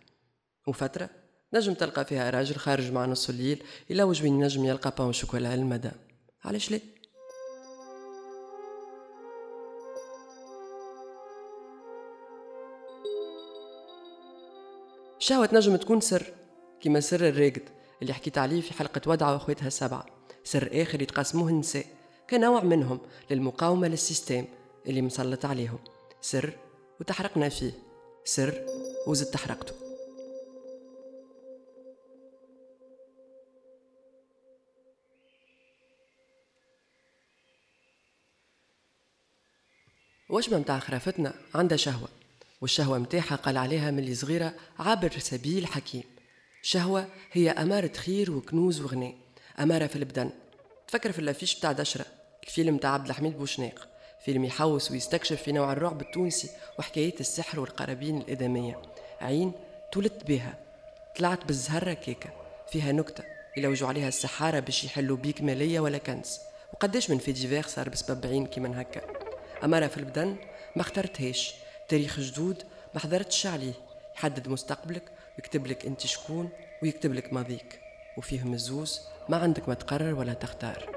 وفترة 0.67 1.09
نجم 1.53 1.73
تلقى 1.73 2.05
فيها 2.05 2.29
راجل 2.29 2.55
خارج 2.55 2.91
مع 2.91 3.05
نص 3.05 3.29
الليل 3.29 3.63
إلا 3.91 4.03
وجوين 4.03 4.39
نجم 4.43 4.65
يلقى 4.65 4.93
بان 4.97 5.13
شوكولا 5.13 5.55
للمدام. 5.55 5.95
علاش 6.43 6.71
ليه؟ 6.71 6.81
الشهوة 15.23 15.45
تنجم 15.45 15.75
تكون 15.75 16.01
سر 16.01 16.33
كيما 16.81 16.99
سر 16.99 17.27
الراقد 17.27 17.69
اللي 18.01 18.13
حكيت 18.13 18.37
عليه 18.37 18.61
في 18.61 18.73
حلقة 18.73 19.01
ودعة 19.07 19.33
وأخواتها 19.33 19.67
السبعة. 19.67 20.05
سر 20.43 20.69
آخر 20.73 21.01
يتقاسموه 21.01 21.49
النساء. 21.49 21.85
كنوع 22.29 22.63
منهم 22.63 22.99
للمقاومة 23.31 23.87
للسيستم 23.87 24.45
اللي 24.85 25.01
مسلط 25.01 25.45
عليهم. 25.45 25.79
سر 26.21 26.53
وتحرقنا 26.99 27.49
فيه. 27.49 27.71
سر 28.25 28.65
وزد 29.07 29.25
تحرقته. 29.25 29.73
وشمة 40.29 40.57
متاع 40.57 40.79
خرافتنا؟ 40.79 41.33
عندها 41.55 41.77
شهوة. 41.77 42.22
والشهوة 42.63 42.97
متاعها 42.97 43.35
قال 43.35 43.57
عليها 43.57 43.91
من 43.91 43.99
اللي 43.99 44.15
صغيرة 44.15 44.53
عابر 44.79 45.11
سبيل 45.19 45.67
حكيم. 45.67 46.03
شهوة 46.61 47.07
هي 47.31 47.49
أمارة 47.51 47.91
خير 47.97 48.31
وكنوز 48.31 48.81
وغناء. 48.81 49.15
أمارة 49.59 49.87
في 49.87 49.95
البدن. 49.95 50.29
تفكر 50.87 51.11
في 51.11 51.19
اللافيش 51.19 51.59
بتاع 51.59 51.71
دشرة. 51.71 52.05
الفيلم 52.43 52.77
بتاع 52.77 52.93
عبد 52.93 53.07
الحميد 53.07 53.37
بوشناق. 53.37 53.87
فيلم 54.25 54.45
يحوس 54.45 54.91
ويستكشف 54.91 55.41
في 55.41 55.51
نوع 55.51 55.71
الرعب 55.71 56.01
التونسي 56.01 56.49
وحكايات 56.79 57.21
السحر 57.21 57.59
والقرابين 57.59 58.17
الإدمية. 58.17 58.81
عين 59.21 59.51
تولدت 59.91 60.27
بها. 60.27 60.59
طلعت 61.17 61.45
بالزهرة 61.45 61.93
كيكة. 61.93 62.29
فيها 62.71 62.91
نكتة. 62.91 63.23
يلوجوا 63.57 63.87
عليها 63.87 64.07
السحارة 64.07 64.59
باش 64.59 64.83
يحلوا 64.83 65.17
بيك 65.17 65.41
مالية 65.41 65.79
ولا 65.79 65.97
كنز. 65.97 66.39
وقداش 66.73 67.09
من 67.09 67.17
fait 67.17 67.31
divers 67.31 67.67
صار 67.67 67.89
بسبب 67.89 68.25
عين 68.25 68.45
كيما 68.45 68.81
هكا. 68.81 69.01
أمارة 69.63 69.87
في 69.87 69.97
البدن. 69.97 70.35
ما 70.75 70.81
اخترتهاش. 70.81 71.62
تاريخ 71.93 72.19
جدود 72.19 72.63
ما 72.93 72.99
حضرتش 72.99 73.45
عليه. 73.45 73.73
يحدد 74.15 74.47
مستقبلك 74.47 75.03
ويكتب 75.37 75.67
لك 75.67 75.85
أنت 75.85 76.01
شكون 76.05 76.49
ويكتب 76.83 77.13
لك 77.13 77.33
ماضيك. 77.33 77.79
وفيهم 78.17 78.53
الزوز 78.53 79.01
ما 79.29 79.37
عندك 79.37 79.69
ما 79.69 79.73
تقرر 79.73 80.13
ولا 80.13 80.33
تختار. 80.33 80.89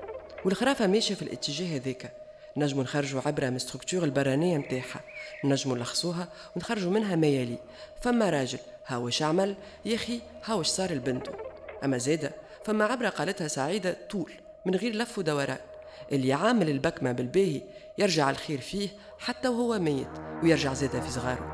والخرافة 0.45 0.87
ماشية 0.87 1.15
في 1.15 1.23
الاتجاه 1.23 1.77
هذاك 1.77 2.13
نجمو 2.57 2.83
نخرجوا 2.83 3.21
عبرة 3.27 3.51
من 3.51 3.59
structure 3.59 4.05
البرانية 4.05 4.59
متاعها 4.59 5.01
نجمو 5.45 5.75
نلخصوها 5.75 6.29
ونخرجوا 6.57 6.93
منها 6.93 7.17
ما 7.17 7.27
يلي. 7.27 7.59
فما 8.01 8.31
راجل 8.31 8.59
هاوش 8.87 9.23
عمل؟ 9.23 9.57
يخي 9.85 10.21
هاوش 10.45 10.67
صار 10.67 10.93
لبنته؟ 10.93 11.33
أما 11.85 11.99
زادة 11.99 12.33
فما 12.65 12.85
عبرة 12.85 13.09
قالتها 13.09 13.49
سعيدة 13.49 13.97
طول 14.11 14.33
من 14.67 14.75
غير 14.75 14.95
لف 14.95 15.19
ودوران. 15.19 15.59
اللي 16.13 16.33
عامل 16.33 16.71
البكمة 16.71 17.13
بالباهي 17.13 17.63
يرجع 17.99 18.31
الخير 18.31 18.61
فيه 18.61 18.89
حتى 19.19 19.49
وهو 19.49 19.79
ميت 19.79 20.09
ويرجع 20.43 20.75
زادة 20.75 21.01
في 21.01 21.11
صغاره. 21.11 21.53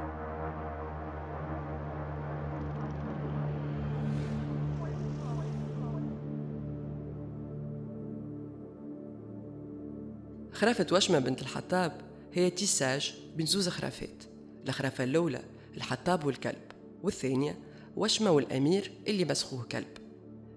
خرافة 10.52 10.86
وشمة 10.92 11.18
بنت 11.18 11.42
الحطاب 11.42 11.92
هي 12.32 12.50
تيساج 12.50 13.14
بين 13.36 13.46
زوز 13.46 13.68
خرافات 13.68 14.24
الخرافة 14.68 15.04
الأولى 15.04 15.42
الحطاب 15.76 16.24
والكلب 16.24 16.62
والثانية 17.02 17.58
وشمة 17.96 18.30
والأمير 18.30 18.92
اللي 19.08 19.24
مسخوه 19.24 19.64
كلب. 19.72 19.86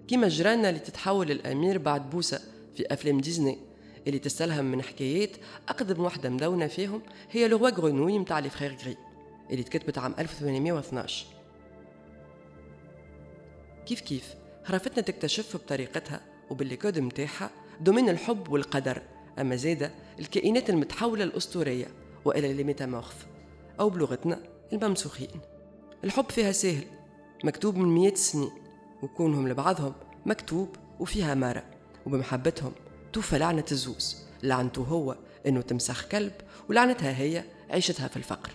كيما 0.07 0.27
جيراننا 0.27 0.69
اللي 0.69 0.79
تتحول 0.79 1.31
الأمير 1.31 1.77
بعد 1.77 2.09
بوسة 2.09 2.39
في 2.75 2.93
أفلام 2.93 3.19
ديزني 3.19 3.57
اللي 4.07 4.19
تستلهم 4.19 4.65
من 4.65 4.81
حكايات 4.81 5.29
أقدم 5.69 6.03
واحدة 6.03 6.29
مدونة 6.29 6.67
فيهم 6.67 7.01
هي 7.31 7.47
لو 7.47 7.57
غرونوي 7.57 8.19
متاع 8.19 8.39
لي 8.39 8.49
فخير 8.49 8.77
غري 8.83 8.97
اللي 9.51 9.63
تكتبت 9.63 9.97
عام 9.97 10.15
1812 10.19 11.25
كيف 13.85 14.01
كيف؟ 14.01 14.35
خرافتنا 14.63 15.01
تكتشف 15.01 15.57
بطريقتها 15.57 16.21
وبالليكود 16.49 16.99
متاعها 16.99 17.49
دومين 17.81 18.09
الحب 18.09 18.49
والقدر 18.49 19.01
أما 19.39 19.55
زادة 19.55 19.91
الكائنات 20.19 20.69
المتحولة 20.69 21.23
الأسطورية 21.23 21.87
وإلى 22.25 22.51
الميتامورف 22.51 23.25
أو 23.79 23.89
بلغتنا 23.89 24.39
الممسوخين. 24.73 25.29
الحب 26.03 26.29
فيها 26.29 26.51
سهل 26.51 26.83
مكتوب 27.43 27.77
من 27.77 27.87
مئات 27.87 28.13
السنين 28.13 28.51
وكونهم 29.03 29.47
لبعضهم 29.47 29.93
مكتوب 30.25 30.75
وفيها 30.99 31.35
مرة 31.35 31.63
وبمحبتهم 32.05 32.71
توفى 33.15 33.37
لعنة 33.37 33.65
الزوز. 33.71 34.17
لعنته 34.43 34.81
هو 34.81 35.15
إنه 35.47 35.61
تمسخ 35.61 36.07
كلب 36.07 36.31
ولعنتها 36.69 37.17
هي 37.17 37.43
عيشتها 37.69 38.07
في 38.07 38.17
الفقر. 38.17 38.51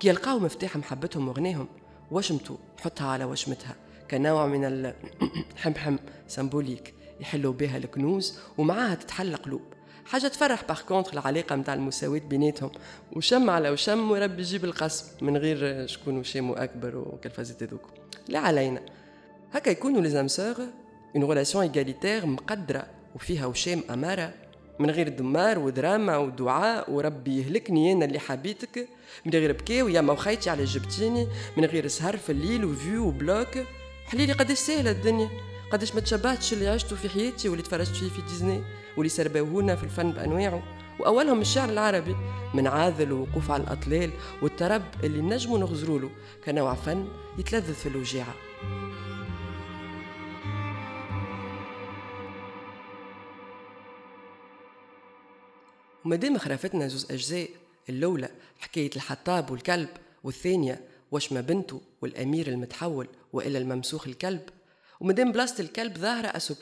كي 0.00 0.08
يلقاو 0.08 0.38
مفتاح 0.38 0.76
محبتهم 0.76 1.28
وغناهم 1.28 1.68
وشمته 2.10 2.58
يحطها 2.78 3.06
على 3.06 3.24
وشمتها 3.24 3.76
كنوع 4.10 4.46
من 4.46 4.64
الحمحم 4.64 5.96
سمبوليك 6.28 6.94
يحلوا 7.20 7.52
بها 7.52 7.76
الكنوز 7.76 8.38
ومعاها 8.58 8.94
تتحل 8.94 9.36
قلوب 9.36 9.62
حاجة 10.06 10.28
تفرح 10.28 10.64
par 10.64 10.82
contre 10.82 11.12
العلاقة 11.12 11.56
متاع 11.56 11.74
المساواة 11.74 12.18
بيناتهم. 12.18 12.70
وشم 13.12 13.50
على 13.50 13.70
وشم 13.70 14.10
وربي 14.10 14.42
يجيب 14.42 14.64
القسم 14.64 15.06
من 15.26 15.36
غير 15.36 15.86
شكون 15.86 16.18
وشامو 16.18 16.54
أكبر 16.54 16.96
وكالفازات 16.96 17.62
هذوك 17.62 17.88
لا 18.28 18.38
علينا. 18.38 18.80
هكا 19.52 19.70
يكونوا 19.70 20.00
les 20.00 20.10
âmes 20.10 20.28
sœurs 20.28 20.56
en 21.16 21.24
relation 21.24 21.64
égalitaire 21.64 22.26
مقدرة. 22.26 22.99
وفيها 23.14 23.46
وشام 23.46 23.82
أمارة 23.90 24.34
من 24.78 24.90
غير 24.90 25.08
دمار 25.08 25.58
ودراما 25.58 26.16
ودعاء 26.16 26.90
وربي 26.90 27.38
يهلكني 27.38 27.92
أنا 27.92 28.04
اللي 28.04 28.18
حبيتك. 28.18 28.88
من 29.26 29.32
غير 29.32 29.52
بكي 29.52 29.82
ما 29.82 30.12
وخيتي 30.12 30.50
على 30.50 30.64
جبتيني. 30.64 31.26
من 31.56 31.64
غير 31.64 31.88
سهر 31.88 32.16
في 32.16 32.32
الليل 32.32 32.64
و 32.64 32.78
vu 32.78 33.06
و 33.06 33.13
block. 33.13 33.58
حليلي 34.06 34.32
قداش 34.32 34.58
سهلة 34.58 34.90
الدنيا. 34.90 35.28
قداش 35.72 35.94
ما 35.94 36.00
تشبهتش 36.00 36.52
اللي 36.52 36.68
عشته 36.68 36.96
في 36.96 37.08
حياتي 37.08 37.48
واللي 37.48 37.62
تفرجت 37.62 37.96
فيه 37.96 38.08
في 38.08 38.22
ديزني 38.22 38.62
واللي 38.96 39.08
سربوهونا 39.08 39.76
في 39.76 39.84
الفن 39.84 40.12
بأنواعه. 40.12 40.62
وأولهم 41.00 41.40
الشعر 41.40 41.68
العربي 41.68 42.16
من 42.54 42.66
عاذل 42.66 43.12
ووقوف 43.12 43.50
على 43.50 43.62
الأطلال 43.62 44.10
والترب 44.42 44.82
اللي 45.04 45.22
نجموا 45.22 45.58
نغزروا 45.58 46.10
كنوع 46.44 46.74
فن 46.74 47.08
يتلذذ 47.38 47.74
في 47.74 47.86
الوجيعة. 47.88 48.34
ومادام 56.04 56.38
خرافتنا 56.38 56.88
زوز 56.88 57.12
أجزاء 57.12 57.48
الأولى 57.88 58.28
حكاية 58.58 58.90
الحطاب 58.96 59.50
والكلب 59.50 59.88
والثانية 60.24 60.80
وشمة 61.10 61.40
بنته 61.40 61.80
والأمير 62.02 62.48
المتحول 62.48 63.08
وإلى 63.32 63.58
الممسوخ 63.58 64.06
الكلب. 64.06 64.42
ومادام 65.00 65.32
بلاصة 65.32 65.60
الكلب 65.60 65.98
ظاهرة 65.98 66.26
أسو 66.26 66.54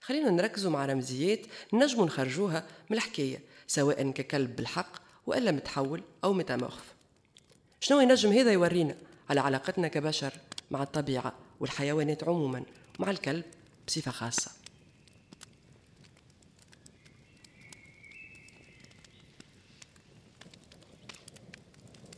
خلينا 0.00 0.30
نركزوا 0.30 0.70
مع 0.70 0.86
رمزيات 0.86 1.40
نجموا 1.72 2.06
نخرجوها 2.06 2.66
من 2.90 2.96
الحكاية 2.96 3.40
سواء 3.66 4.10
ككلب 4.10 4.56
بالحق 4.56 4.92
وإلا 5.26 5.50
متحول 5.50 6.02
أو 6.24 6.32
متامورف 6.32 6.94
شنو 7.80 8.00
ينجم 8.00 8.32
هذا 8.32 8.52
يورينا؟ 8.52 8.96
على 9.30 9.40
علاقتنا 9.40 9.88
كبشر 9.88 10.32
مع 10.70 10.82
الطبيعة 10.82 11.32
والحيوانات 11.60 12.24
عموما 12.24 12.62
ومع 12.98 13.10
الكلب 13.10 13.44
بصفة 13.86 14.10
خاصة. 14.10 14.50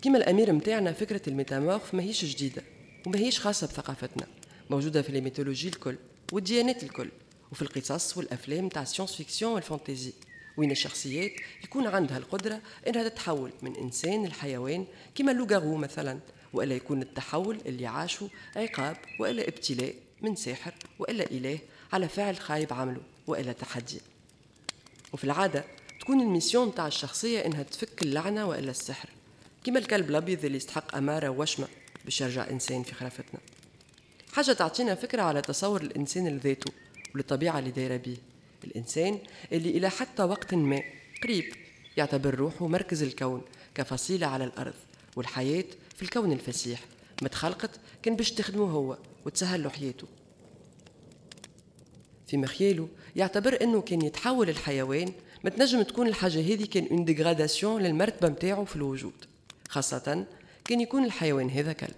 كما 0.03 0.19
الأمير 0.19 0.53
متاعنا 0.53 0.93
فكرة 0.93 1.23
ال 1.29 1.35
métamorphe 1.35 1.95
ماهيش 1.95 2.25
جديدة 2.25 2.63
وماهيش 3.07 3.41
خاصة 3.41 3.67
بثقافتنا 3.67 4.27
موجودة 4.71 5.03
في 5.03 5.19
ال 5.19 5.23
mythologies 5.23 5.69
الكل 5.69 5.97
والديانات 6.33 6.83
الكل 6.83 7.09
وفي 7.53 7.63
القصص 7.63 8.17
والأفلام 8.17 8.69
تاع 8.69 8.83
ال 8.83 9.15
science-fiction 9.15 9.53
وال 9.53 9.63
fantaisie. 9.63 10.13
وين 10.57 10.71
الشخصيات 10.71 11.33
يكون 11.65 11.87
عندها 11.87 12.19
القدرة 12.19 12.61
إنها 12.87 13.09
تتحول 13.09 13.51
من 13.63 13.77
إنسان 13.77 14.27
لحيوان 14.27 14.87
كما 15.15 15.33
ال 15.33 15.37
loup-garou 15.37 15.77
مثلا 15.77 16.19
وإلا 16.53 16.75
يكون 16.75 17.03
التحول 17.03 17.59
اللي 17.67 17.87
عاشوا 17.87 18.29
عقاب 18.57 18.97
وإلا 19.21 19.49
ابتلاء 19.49 19.95
من 20.23 20.37
ساحر 20.37 20.75
وإلا 20.99 21.31
إله 21.31 21.59
على 21.93 22.09
فعل 22.09 22.37
خايب 22.37 22.73
عمله 22.73 23.01
وإلا 23.27 23.53
تحدي. 23.53 24.01
وفي 25.13 25.25
العادة 25.25 25.65
تكون 26.01 26.21
الميسيون 26.21 26.75
تاع 26.75 26.87
الشخصية 26.87 27.47
إنها 27.47 27.63
تفك 27.63 28.03
اللعنة 28.03 28.47
وإلا 28.47 28.71
السحر. 28.71 29.09
كما 29.69 29.79
الكلب 29.79 30.11
الأبيض 30.11 30.45
اللي 30.45 30.57
يستحق 30.57 30.97
أمارة 30.97 31.29
وشمة 31.29 31.69
باش 32.05 32.21
يرجع 32.21 32.51
إنسان 32.51 32.83
في 32.83 32.95
خرافتنا. 32.95 33.41
حاجة 34.33 34.53
تعطينا 34.53 34.95
فكرة 34.95 35.23
على 35.23 35.43
تصور 35.43 35.83
الإنسان 35.83 36.29
لذاته 36.29 36.73
وللطبيعة 37.15 37.59
اللي 37.59 37.71
دايرة 37.71 37.97
بيه. 37.97 38.17
الإنسان 38.65 39.19
اللي 39.53 39.71
إلى 39.71 39.91
حتى 39.91 40.23
وقت 40.23 40.55
ما 40.55 40.83
قريب 41.23 41.53
يعتبر 41.97 42.35
روحه 42.35 42.67
مركز 42.67 43.03
الكون 43.03 43.43
كفصيلة 43.75 44.27
على 44.27 44.45
الأرض 44.45 44.75
والحياة 45.17 45.65
في 45.97 46.03
الكون 46.03 46.33
الفسيح 46.33 46.81
متخلقت 47.23 47.71
كان 48.03 48.17
باش 48.17 48.33
تخدمه 48.33 48.71
هو 48.71 48.99
وتسهل 49.27 49.63
له 49.63 49.71
حياته. 49.71 50.07
في 52.27 52.37
مخياله 52.37 52.89
يعتبر 53.17 53.63
إنه 53.63 53.81
كان 53.81 54.03
يتحول 54.03 54.49
الحيوان 54.49 55.13
ما 55.45 55.51
تنجم 55.51 55.83
تكون 55.83 56.07
الحاجة 56.07 56.41
هذه 56.41 56.65
كان 56.65 56.87
une 56.91 57.05
dégradation 57.05 57.83
للمرتبة 57.83 58.29
متاعه 58.29 58.65
في 58.65 58.77
الوجود. 58.77 59.38
خاصة 59.69 60.25
كان 60.65 60.81
يكون 60.81 61.05
الحيوان 61.05 61.51
هذا 61.51 61.73
كلب. 61.73 61.97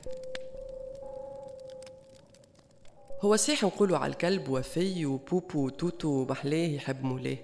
هو 3.20 3.37
صحيح 3.37 3.64
نقولوا 3.64 3.98
على 3.98 4.12
الكلب 4.12 4.48
وفي 4.48 5.06
وبوبو 5.06 5.66
و 5.66 5.72
toutou 5.72 6.09
ومحلاه 6.09 6.68
يحب 6.68 7.04
مولاه. 7.04 7.37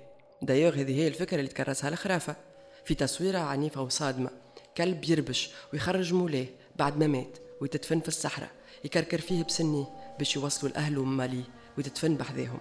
دايوغ 0.42 0.74
هذه 0.74 1.00
هي 1.00 1.08
الفكرة 1.08 1.36
اللي 1.38 1.48
تكرسها 1.48 1.88
الخرافة. 1.88 2.36
في 2.84 2.94
تصويرة 2.94 3.38
عنيفة 3.38 3.82
وصادمة 3.82 4.30
كلب 4.76 5.04
يربش 5.04 5.50
ويخرج 5.72 6.14
مولاه 6.14 6.46
بعد 6.76 6.96
ما 6.96 7.06
مات 7.06 7.38
ويتدفن 7.60 8.00
في 8.00 8.08
الصحراء 8.08 8.50
يكركر 8.84 9.20
فيه 9.20 9.44
بسنيه 9.44 9.84
باش 10.18 10.36
يوصلوا 10.36 10.72
لأهله 10.72 11.00
وماليه 11.00 11.44
ويتدفن 11.78 12.14
بحذاهم. 12.14 12.60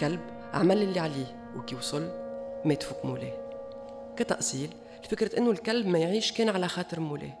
كلب 0.00 0.20
عمل 0.52 0.82
اللي 0.82 1.00
عليه 1.00 1.52
وكي 1.56 1.74
وصل 1.74 2.02
مات 2.64 2.82
فوق 2.82 3.06
مولاه. 3.06 3.44
كتأصيل 4.16 4.70
فكرة 5.06 5.38
إنه 5.38 5.50
الكلب 5.50 5.86
ما 5.86 5.98
يعيش 5.98 6.32
كان 6.32 6.48
على 6.48 6.68
خاطر 6.68 7.00
مولاه. 7.00 7.38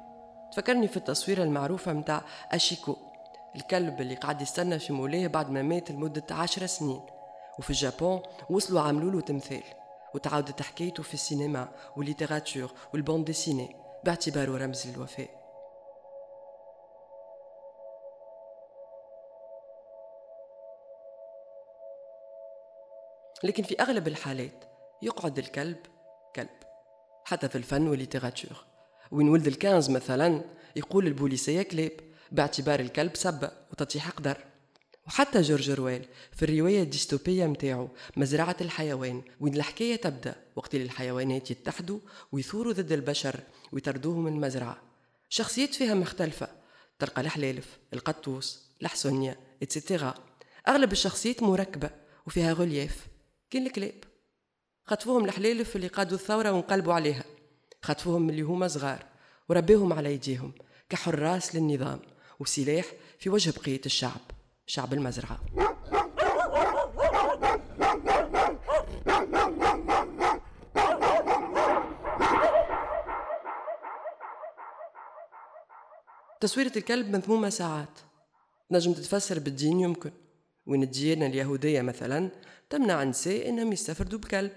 تفكرني 0.52 0.88
في 0.88 0.96
التصويرة 0.96 1.42
المعروفة 1.42 1.92
متاع 1.92 2.22
هاشيكو 2.52 2.96
الكلب 3.56 4.00
اللي 4.00 4.14
قاعد 4.14 4.42
يستنى 4.42 4.78
في 4.78 4.92
مولاه 4.92 5.26
بعد 5.26 5.50
ما 5.50 5.62
مات 5.62 5.90
لمدة 5.90 6.24
عشر 6.30 6.66
سنين. 6.66 7.00
وفي 7.58 7.70
الجابون 7.70 8.22
وصلوا 8.50 8.80
عملوا 8.80 9.10
له 9.10 9.20
تمثال 9.20 9.62
وتعاودت 10.14 10.62
حكايته 10.62 11.02
في 11.02 11.14
السينما 11.14 11.68
وال 11.96 12.08
littérature 12.08 12.72
وال 12.94 13.03
bande 13.03 13.24
dessinée 13.24 13.76
باعتباره 14.04 14.64
رمز 14.64 14.86
للوفاء. 14.86 15.44
لكن 23.44 23.62
في 23.62 23.80
أغلب 23.80 24.08
الحالات 24.08 24.64
يقعد 25.02 25.38
الكلب 25.38 25.76
كلب 25.76 25.93
حتى 27.24 27.48
في 27.48 27.58
الفن 27.58 27.88
وال 27.88 28.00
littérature 28.00 28.64
وين 29.10 29.28
ولد 29.28 29.46
ال 29.46 29.52
Quinze 29.52 29.90
مثلا 29.90 30.44
يقول 30.76 31.06
البوليسية 31.06 31.62
كلاب 31.62 31.92
باعتبار 32.32 32.80
الكلب 32.80 33.16
سبة 33.16 33.50
وتطيح 33.72 34.10
قدر. 34.10 34.38
وحتى 35.06 35.40
جورج 35.40 35.70
أورويل 35.70 36.06
في 36.32 36.44
الرواية 36.44 36.82
الديستوبية 36.82 37.46
متاعو 37.46 37.88
مزرعة 38.16 38.56
الحيوان 38.60 39.22
وين 39.40 39.54
الحكاية 39.54 39.96
تبدأ؟ 39.96 40.34
وقت 40.56 40.74
اللي 40.74 40.84
الحيوانات 40.84 41.50
يتحدوا 41.50 41.98
ويثوروا 42.32 42.72
ضد 42.72 42.92
البشر 42.92 43.40
ويطردوهم 43.72 44.24
من 44.24 44.32
المزرعة. 44.32 44.82
شخصيات 45.28 45.74
فيها 45.74 45.94
مختلفة. 45.94 46.48
تلقى 46.98 47.20
الحلالف 47.20 47.78
القطوس 47.92 48.64
الحسونية 48.82 49.40
اتسيتيرا 49.62 50.14
أغلب 50.68 50.92
الشخصيات 50.92 51.42
مركبة 51.42 51.90
وفيها 52.26 52.52
غولياف 52.52 53.06
كاين 53.50 53.66
الكلاب. 53.66 54.13
خطفوهم 54.86 55.24
الحلالف 55.24 55.76
اللي 55.76 55.86
قادوا 55.86 56.18
الثورة 56.18 56.52
وانقلبوا 56.52 56.94
عليها. 56.94 57.24
خطفوهم 57.82 58.30
اللي 58.30 58.42
هما 58.42 58.68
صغار 58.68 59.06
وربيهم 59.48 59.92
على 59.92 60.14
يديهم 60.14 60.52
كحراس 60.88 61.54
للنظام 61.54 62.00
وسلاح 62.40 62.84
في 63.18 63.30
وجه 63.30 63.52
بقية 63.60 63.80
الشعب 63.86 64.20
شعب 64.66 64.92
المزرعة. 64.92 65.40
تصويرة 76.40 76.72
الكلب 76.76 77.16
مذمومة 77.16 77.48
ساعات. 77.48 77.98
نجم 78.70 78.92
تتفسر 78.92 79.38
بالدين 79.38 79.80
يمكن. 79.80 80.10
وين 80.66 80.82
الديانة 80.82 81.26
اليهودية 81.26 81.82
مثلا 81.82 82.30
تمنع 82.70 83.02
النساء 83.02 83.48
إنهم 83.48 83.72
يستفردوا 83.72 84.18
بكلب. 84.18 84.52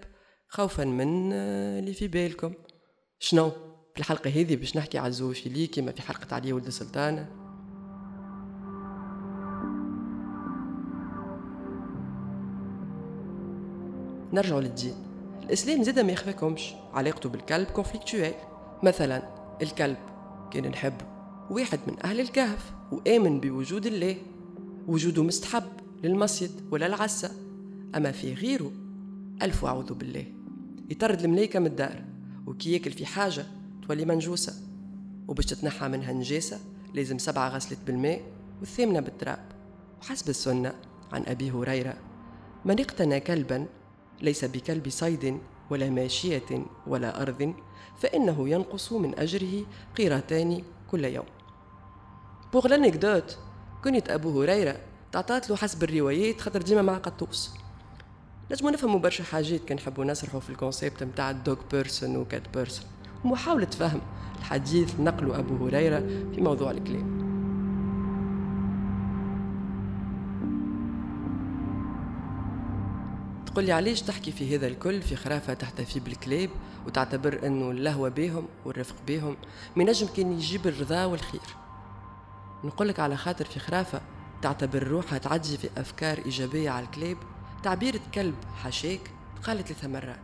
خوفا 0.49 0.85
من 0.85 1.29
آه، 1.33 1.79
اللي 1.79 1.93
في 1.93 2.07
بالكم. 2.07 2.53
شنو؟ 3.19 3.49
في 3.93 3.99
الحلقة 3.99 4.29
هذه 4.29 4.55
باش 4.55 4.77
نحكي 4.77 4.97
على 4.97 5.07
الزوفيلي 5.07 5.67
كما 5.67 5.91
في 5.91 6.01
حلقة 6.01 6.35
علي 6.35 6.53
ولد 6.53 6.65
السلطان 6.65 7.25
نرجع 14.33 14.59
للدين 14.59 14.93
الإسلام 15.43 15.83
زاد 15.83 15.99
ما 15.99 16.11
يخفاكمش 16.11 16.73
علاقته 16.93 17.29
بالكلب 17.29 17.67
كونفليكتوال 17.67 18.33
مثلا 18.83 19.21
الكلب 19.61 19.97
كان 20.51 20.67
نحبه 20.67 21.05
واحد 21.49 21.79
من 21.87 22.05
أهل 22.05 22.19
الكهف 22.19 22.71
وآمن 22.91 23.39
بوجود 23.39 23.85
الله. 23.85 24.17
وجوده 24.87 25.23
مستحب 25.23 25.63
للمسجد 26.03 26.51
ولا 26.71 26.85
العسة 26.85 27.31
أما 27.95 28.11
في 28.11 28.33
غيره 28.33 28.71
ألف 29.41 29.65
أعوذ 29.65 29.93
بالله. 29.93 30.36
يطرد 30.89 31.23
الملايكة 31.23 31.59
من 31.59 31.65
الدار 31.65 32.03
وكي 32.47 32.73
ياكل 32.73 32.91
في 32.91 33.05
حاجة 33.05 33.45
تولي 33.87 34.05
منجوسة. 34.05 34.53
وباش 35.27 35.45
تتنحى 35.45 35.87
منها 35.87 36.13
نجاسة 36.13 36.59
لازم 36.93 37.17
سبعة 37.17 37.49
غسلت 37.49 37.79
بالماء 37.87 38.21
والثامنة 38.59 38.99
بالتراب. 38.99 39.51
وحسب 40.01 40.29
السنة 40.29 40.73
عن 41.11 41.23
أبي 41.27 41.51
هريرة 41.51 41.97
من 42.65 42.79
اقتنى 42.79 43.19
كلبا 43.19 43.65
ليس 44.21 44.45
بكلب 44.45 44.89
صيد 44.89 45.37
ولا 45.69 45.89
ماشية 45.89 46.65
ولا 46.87 47.21
أرض 47.21 47.53
فإنه 47.97 48.49
ينقص 48.49 48.93
من 48.93 49.19
أجره 49.19 49.65
قيراطان 49.97 50.63
كل 50.91 51.05
يوم. 51.05 51.25
pour 52.53 52.67
l'anecdote 52.67 53.37
كنت 53.83 54.09
أبو 54.09 54.41
هريرة 54.41 54.79
تعطات 55.11 55.49
له 55.49 55.55
حسب 55.55 55.83
الروايات 55.83 56.41
خاطر 56.41 56.61
ديما 56.61 56.81
مع 56.81 56.97
قطوس 56.97 57.51
نجمو 58.51 58.69
نفهموا 58.69 58.99
برشا 58.99 59.23
حاجات 59.23 59.65
كان 59.65 59.77
نحبوا 59.77 60.05
نسرحوا 60.05 60.39
في 60.39 60.49
ال 60.49 60.56
concept 60.56 61.03
نتاع 61.03 61.31
ال 61.31 61.38
dog 61.38 61.57
person 61.71 62.17
و 62.17 62.27
cat 62.27 62.57
person. 62.57 62.85
ومحاولة 63.25 63.65
فهم 63.65 64.01
الحديث 64.39 64.99
نقله 64.99 65.39
أبو 65.39 65.67
هريرة 65.67 65.99
في 66.35 66.41
موضوع 66.41 66.71
الكلام. 66.71 67.17
تقول 73.45 73.65
لي 73.65 73.71
علاش 73.71 74.01
تحكي 74.01 74.31
في 74.31 74.55
هذا 74.55 74.67
الكل 74.67 75.01
في 75.01 75.15
خرافة 75.15 75.53
تحتفي 75.53 75.99
بالكلاب 75.99 76.49
وتعتبر 76.87 77.39
أنه 77.45 77.71
اللهوة 77.71 78.09
بهم 78.09 78.45
والرفق 78.65 78.95
بهم 79.07 79.37
منجم 79.75 80.07
كان 80.07 80.31
يجيب 80.31 80.67
الرضا 80.67 81.05
والخير. 81.05 81.55
نقول 82.63 82.87
لك 82.87 82.99
على 82.99 83.17
خاطر 83.17 83.45
في 83.45 83.59
خرافة 83.59 84.01
تعتبر 84.41 84.87
روحها 84.87 85.17
تعدي 85.17 85.57
في 85.57 85.69
أفكار 85.77 86.17
إيجابية 86.25 86.69
على 86.69 86.85
الكلاب 86.85 87.17
تعبير 87.63 87.99
كلب 88.13 88.35
حشاك 88.63 89.11
تقال 89.41 89.63
ثلاث 89.63 89.85
مرات. 89.85 90.19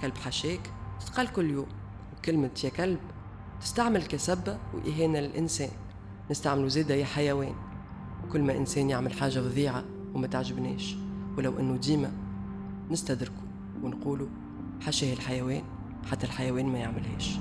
كلب 0.00 0.16
حشاك 0.16 0.60
تتقال 1.00 1.32
كل 1.32 1.50
يوم 1.50 1.66
وكلمة 2.18 2.50
يا 2.64 2.68
كلب 2.68 3.00
تستعمل 3.60 4.02
كسبة 4.02 4.58
وإهانة 4.74 5.20
للإنسان. 5.20 5.70
نستعملوا 6.30 6.68
زيادة 6.68 6.94
يا 6.94 7.04
حيوان 7.04 7.54
وكل 8.24 8.42
ما 8.42 8.56
إنسان 8.56 8.90
يعمل 8.90 9.12
حاجة 9.12 9.40
فظيعة 9.40 9.84
وما 10.14 10.26
تعجبناش. 10.26 10.96
ولو 11.36 11.58
أنه 11.58 11.76
ديما 11.76 12.12
نستدركه 12.90 13.42
ونقوله 13.82 14.28
حشاه 14.86 15.12
الحيوان 15.12 15.62
حتى 16.10 16.26
الحيوان 16.26 16.66
ما 16.66 16.78
يعملهاش. 16.78 17.38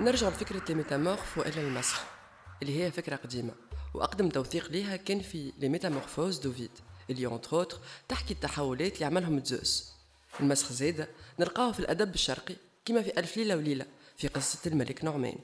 نرجع 0.00 0.28
لفكرة 0.28 0.62
ال 0.70 0.76
métamorphe 0.76 1.38
وإلا 1.38 1.68
المسخ 1.68 2.15
اللي 2.62 2.82
هي 2.84 2.90
فكرة 2.90 3.16
قديمة. 3.16 3.52
وأقدم 3.94 4.28
توثيق 4.28 4.70
ليها 4.70 4.96
كان 4.96 5.20
في 5.20 5.52
les 5.58 5.68
Métamorphoses 5.68 6.38
d'Ovide 6.38 6.70
اللي 7.10 7.26
entre 7.26 7.56
autres 7.56 7.78
تحكي 8.08 8.34
التحولات 8.34 8.94
اللي 8.94 9.04
عملهم 9.04 9.44
زوس. 9.44 9.92
المسخ 10.40 10.72
زادة 10.72 11.08
نلقاه 11.40 11.72
في 11.72 11.80
الأدب 11.80 12.14
الشرقي 12.14 12.54
كما 12.84 13.02
في 13.02 13.18
ألف 13.18 13.36
ليلة 13.36 13.56
وليلة 13.56 13.86
في 14.16 14.28
قصة 14.28 14.58
الملك 14.66 15.04
نعمان. 15.04 15.36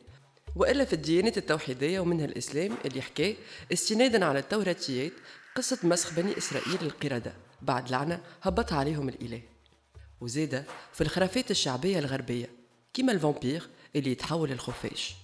وإلا 0.56 0.84
في 0.84 0.92
الديانات 0.92 1.38
التوحيدية 1.38 2.00
ومنها 2.00 2.24
الإسلام 2.24 2.76
اللي 2.84 3.02
حكاه 3.02 3.34
استنادا 3.72 4.24
على 4.24 4.38
التوراتيات 4.38 5.12
قصة 5.56 5.78
مسخ 5.82 6.14
بني 6.14 6.38
إسرائيل 6.38 6.78
القردة. 6.82 7.32
بعد 7.62 7.90
لعنة 7.90 8.20
هبط 8.42 8.72
عليهم 8.72 9.08
الإله. 9.08 9.42
وزيدة 10.20 10.64
في 10.92 11.00
الخرافات 11.00 11.50
الشعبية 11.50 11.98
الغربية 11.98 12.50
كما 12.94 13.12
الفامبير 13.12 13.68
اللي 13.96 14.10
يتحول 14.10 14.50
للخفاش. 14.50 15.14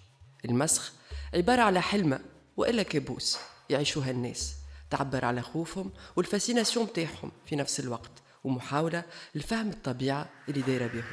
المسخ 0.44 0.92
عبارة 1.34 1.62
على 1.62 1.82
حلمة 1.82 2.20
وإلا 2.56 2.82
كابوس 2.82 3.38
يعيشوها 3.70 4.10
الناس. 4.10 4.54
تعبر 4.90 5.24
على 5.24 5.42
خوفهم 5.42 5.90
والفاسيناسيون 6.16 6.86
متاعهم 6.86 7.32
في 7.46 7.56
نفس 7.56 7.80
الوقت 7.80 8.10
ومحاولة 8.44 9.02
لفهم 9.34 9.68
الطبيعة 9.68 10.28
اللي 10.48 10.60
دايرة 10.60 10.86
بهم 10.86 11.04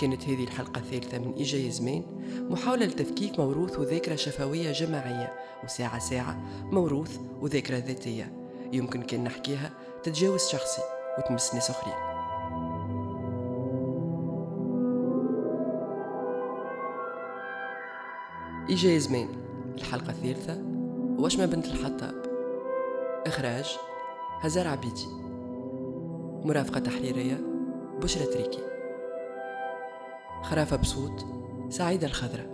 كانت 0.00 0.24
هذه 0.24 0.44
الحلقة 0.44 0.78
الثالثة 0.78 1.18
من 1.18 1.32
إيجا 1.32 1.70
زمان 1.70 2.02
محاولة 2.50 2.86
لتفكيك 2.86 3.40
موروث 3.40 3.78
وذاكرة 3.78 4.16
شفوية 4.16 4.72
جماعية 4.72 5.32
وساعة 5.64 5.98
ساعة 5.98 6.40
موروث 6.72 7.18
وذاكرة 7.40 7.76
ذاتية. 7.76 8.32
يمكن 8.72 9.02
كان 9.02 9.24
نحكيها 9.24 9.70
تتجاوز 10.02 10.48
شخصي 10.48 10.82
وتمس 11.18 11.54
ناس 11.54 11.70
أخرين 11.70 11.94
إيجا 18.70 18.98
زمان 18.98 19.28
الحلقة 19.78 20.10
الثالثة 20.10 20.62
وشمة 21.18 21.46
بنت 21.46 21.66
الحطاب؟ 21.66 22.14
إخراج 23.26 23.76
هزار 24.40 24.68
عبيدي. 24.68 25.06
مرافقة 26.44 26.80
تحريرية 26.80 27.40
بشرة 28.02 28.24
تريكي. 28.24 28.75
خرافة 30.42 30.76
بصوت 30.76 31.26
سعيدة 31.70 32.06
الخضرة 32.06 32.46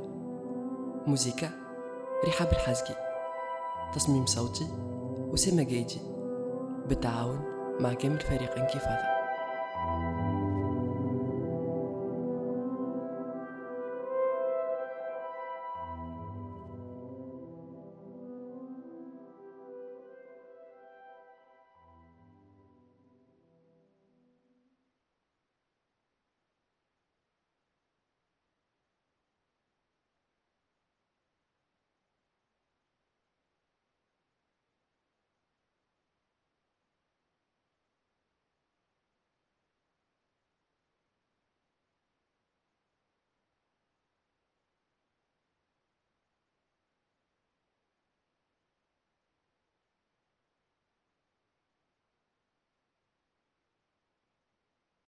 موزيكا 1.06 1.50
رحاب 2.28 2.48
الحزقي 2.48 2.94
تصميم 3.94 4.26
صوتي 4.26 4.66
أسامة 5.34 5.62
جايدي 5.62 6.00
بالتعاون 6.88 7.40
مع 7.80 7.92
كامل 7.92 8.20
فريق 8.20 8.58
انكفاضة. 8.58 9.11